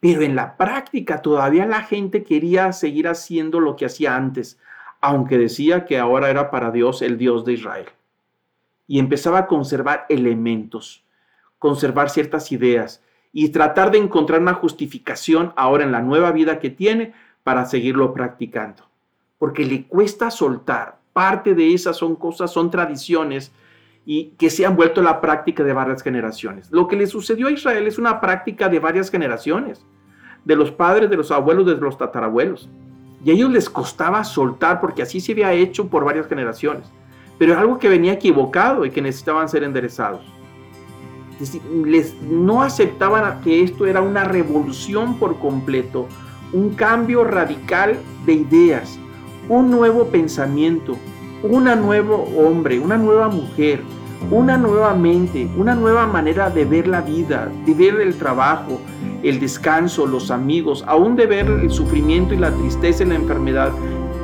Pero 0.00 0.22
en 0.22 0.34
la 0.34 0.56
práctica 0.56 1.22
todavía 1.22 1.64
la 1.64 1.82
gente 1.82 2.24
quería 2.24 2.72
seguir 2.72 3.06
haciendo 3.06 3.60
lo 3.60 3.76
que 3.76 3.86
hacía 3.86 4.16
antes, 4.16 4.58
aunque 5.00 5.38
decía 5.38 5.84
que 5.84 5.98
ahora 5.98 6.28
era 6.28 6.50
para 6.50 6.72
Dios 6.72 7.02
el 7.02 7.18
Dios 7.18 7.44
de 7.44 7.52
Israel. 7.52 7.86
Y 8.92 8.98
empezaba 8.98 9.38
a 9.38 9.46
conservar 9.46 10.04
elementos, 10.10 11.02
conservar 11.58 12.10
ciertas 12.10 12.52
ideas 12.52 13.02
y 13.32 13.48
tratar 13.48 13.90
de 13.90 13.96
encontrar 13.96 14.42
una 14.42 14.52
justificación 14.52 15.54
ahora 15.56 15.82
en 15.82 15.92
la 15.92 16.02
nueva 16.02 16.30
vida 16.30 16.58
que 16.58 16.68
tiene 16.68 17.14
para 17.42 17.64
seguirlo 17.64 18.12
practicando. 18.12 18.82
Porque 19.38 19.64
le 19.64 19.86
cuesta 19.86 20.30
soltar. 20.30 20.98
Parte 21.14 21.54
de 21.54 21.72
esas 21.72 21.96
son 21.96 22.16
cosas, 22.16 22.52
son 22.52 22.70
tradiciones 22.70 23.50
y 24.04 24.34
que 24.36 24.50
se 24.50 24.66
han 24.66 24.76
vuelto 24.76 25.00
la 25.00 25.22
práctica 25.22 25.64
de 25.64 25.72
varias 25.72 26.02
generaciones. 26.02 26.70
Lo 26.70 26.86
que 26.86 26.96
le 26.96 27.06
sucedió 27.06 27.46
a 27.46 27.50
Israel 27.50 27.86
es 27.86 27.96
una 27.96 28.20
práctica 28.20 28.68
de 28.68 28.78
varias 28.78 29.10
generaciones, 29.10 29.86
de 30.44 30.54
los 30.54 30.70
padres, 30.70 31.08
de 31.08 31.16
los 31.16 31.30
abuelos, 31.30 31.64
de 31.64 31.76
los 31.76 31.96
tatarabuelos. 31.96 32.68
Y 33.24 33.30
a 33.30 33.32
ellos 33.32 33.52
les 33.52 33.70
costaba 33.70 34.22
soltar 34.22 34.82
porque 34.82 35.00
así 35.00 35.18
se 35.18 35.32
había 35.32 35.54
hecho 35.54 35.88
por 35.88 36.04
varias 36.04 36.26
generaciones. 36.26 36.92
Pero 37.38 37.52
es 37.52 37.58
algo 37.58 37.78
que 37.78 37.88
venía 37.88 38.12
equivocado 38.12 38.84
y 38.84 38.90
que 38.90 39.02
necesitaban 39.02 39.48
ser 39.48 39.64
enderezados. 39.64 40.22
Les, 41.84 42.14
no 42.22 42.62
aceptaban 42.62 43.40
que 43.40 43.62
esto 43.62 43.86
era 43.86 44.00
una 44.00 44.24
revolución 44.24 45.18
por 45.18 45.38
completo, 45.38 46.06
un 46.52 46.70
cambio 46.74 47.24
radical 47.24 47.98
de 48.26 48.34
ideas, 48.34 48.98
un 49.48 49.70
nuevo 49.70 50.06
pensamiento, 50.06 50.96
un 51.42 51.64
nuevo 51.64 52.28
hombre, 52.38 52.78
una 52.78 52.96
nueva 52.96 53.28
mujer, 53.28 53.82
una 54.30 54.56
nueva 54.56 54.94
mente, 54.94 55.48
una 55.56 55.74
nueva 55.74 56.06
manera 56.06 56.50
de 56.50 56.64
ver 56.64 56.86
la 56.86 57.00
vida, 57.00 57.50
de 57.66 57.74
ver 57.74 58.00
el 58.00 58.16
trabajo, 58.16 58.80
el 59.22 59.40
descanso, 59.40 60.06
los 60.06 60.30
amigos, 60.30 60.84
aún 60.86 61.16
de 61.16 61.26
ver 61.26 61.46
el 61.46 61.70
sufrimiento 61.70 62.34
y 62.34 62.38
la 62.38 62.52
tristeza 62.52 63.02
y 63.02 63.08
la 63.08 63.16
enfermedad. 63.16 63.72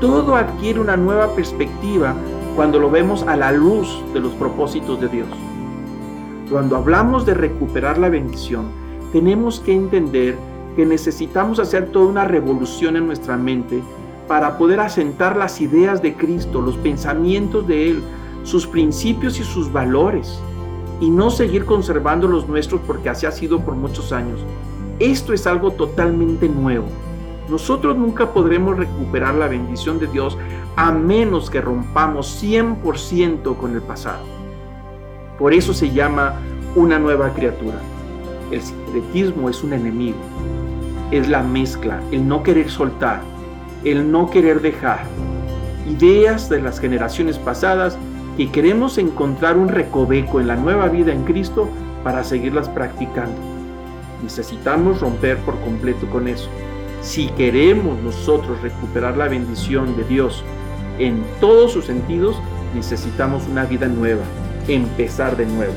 Todo 0.01 0.37
adquiere 0.37 0.81
una 0.81 0.97
nueva 0.97 1.35
perspectiva 1.35 2.15
cuando 2.59 2.81
lo 2.81 2.91
vemos 2.91 3.23
a 3.23 3.37
la 3.37 3.53
luz 3.53 4.03
de 4.13 4.19
los 4.19 4.33
propósitos 4.33 5.01
de 5.01 5.07
Dios. 5.07 5.29
Cuando 6.51 6.75
hablamos 6.75 7.25
de 7.25 7.33
recuperar 7.33 7.99
la 7.99 8.09
bendición, 8.09 8.67
tenemos 9.13 9.61
que 9.61 9.73
entender 9.73 10.37
que 10.75 10.85
necesitamos 10.85 11.61
hacer 11.61 11.93
toda 11.93 12.07
una 12.07 12.25
revolución 12.25 12.97
en 12.97 13.07
nuestra 13.07 13.37
mente 13.37 13.81
para 14.27 14.59
poder 14.59 14.81
asentar 14.81 15.37
las 15.37 15.61
ideas 15.61 16.03
de 16.03 16.15
Cristo, 16.15 16.61
los 16.61 16.77
pensamientos 16.79 17.65
de 17.69 17.91
Él, 17.91 18.03
sus 18.43 18.67
principios 18.67 19.39
y 19.39 19.45
sus 19.45 19.73
valores, 19.73 20.41
y 21.01 21.11
no 21.11 21.31
seguir 21.31 21.65
conservando 21.65 22.27
los 22.27 22.49
nuestros 22.49 22.81
porque 22.89 23.09
así 23.09 23.25
ha 23.25 23.31
sido 23.31 23.61
por 23.61 23.77
muchos 23.77 24.11
años. 24.11 24.41
Esto 24.99 25.33
es 25.33 25.47
algo 25.47 25.71
totalmente 25.71 26.49
nuevo. 26.49 26.87
Nosotros 27.49 27.97
nunca 27.97 28.33
podremos 28.33 28.77
recuperar 28.77 29.37
la 29.37 29.47
bendición 29.47 30.01
de 30.01 30.09
Dios 30.09 30.37
a 30.79 30.93
menos 30.93 31.51
que 31.51 31.61
rompamos 31.61 32.41
100% 32.41 33.57
con 33.57 33.75
el 33.75 33.83
pasado. 33.83 34.23
Por 35.37 35.53
eso 35.53 35.75
se 35.75 35.91
llama 35.91 36.35
una 36.77 37.01
nueva 37.01 37.35
criatura. 37.35 37.81
El 38.53 38.63
secretismo 38.63 39.51
es 39.51 39.65
un 39.65 39.73
enemigo. 39.73 40.19
Es 41.11 41.29
la 41.29 41.43
mezcla, 41.43 42.01
el 42.13 42.29
no 42.29 42.45
querer 42.45 42.71
soltar, 42.71 43.23
el 43.83 44.09
no 44.09 44.31
querer 44.31 44.61
dejar 44.63 45.01
ideas 45.91 46.49
de 46.49 46.63
las 46.63 46.79
generaciones 46.79 47.39
pasadas 47.39 47.99
y 48.37 48.47
queremos 48.47 48.99
encontrar 48.99 49.57
un 49.57 49.71
recoveco 49.71 50.39
en 50.39 50.47
la 50.47 50.55
nueva 50.55 50.87
vida 50.87 51.13
en 51.13 51.25
Cristo 51.25 51.69
para 52.05 52.23
seguirlas 52.23 52.69
practicando. 52.69 53.37
Necesitamos 54.23 55.01
romper 55.01 55.39
por 55.39 55.59
completo 55.59 56.09
con 56.09 56.29
eso. 56.29 56.49
Si 57.01 57.31
queremos 57.31 58.01
nosotros 58.01 58.63
recuperar 58.63 59.17
la 59.17 59.27
bendición 59.27 59.97
de 59.97 60.05
Dios 60.05 60.45
en 60.99 61.25
todos 61.41 61.73
sus 61.73 61.87
sentidos, 61.87 62.37
necesitamos 62.75 63.47
una 63.47 63.65
vida 63.65 63.87
nueva, 63.87 64.23
empezar 64.67 65.37
de 65.37 65.47
nuevo. 65.47 65.75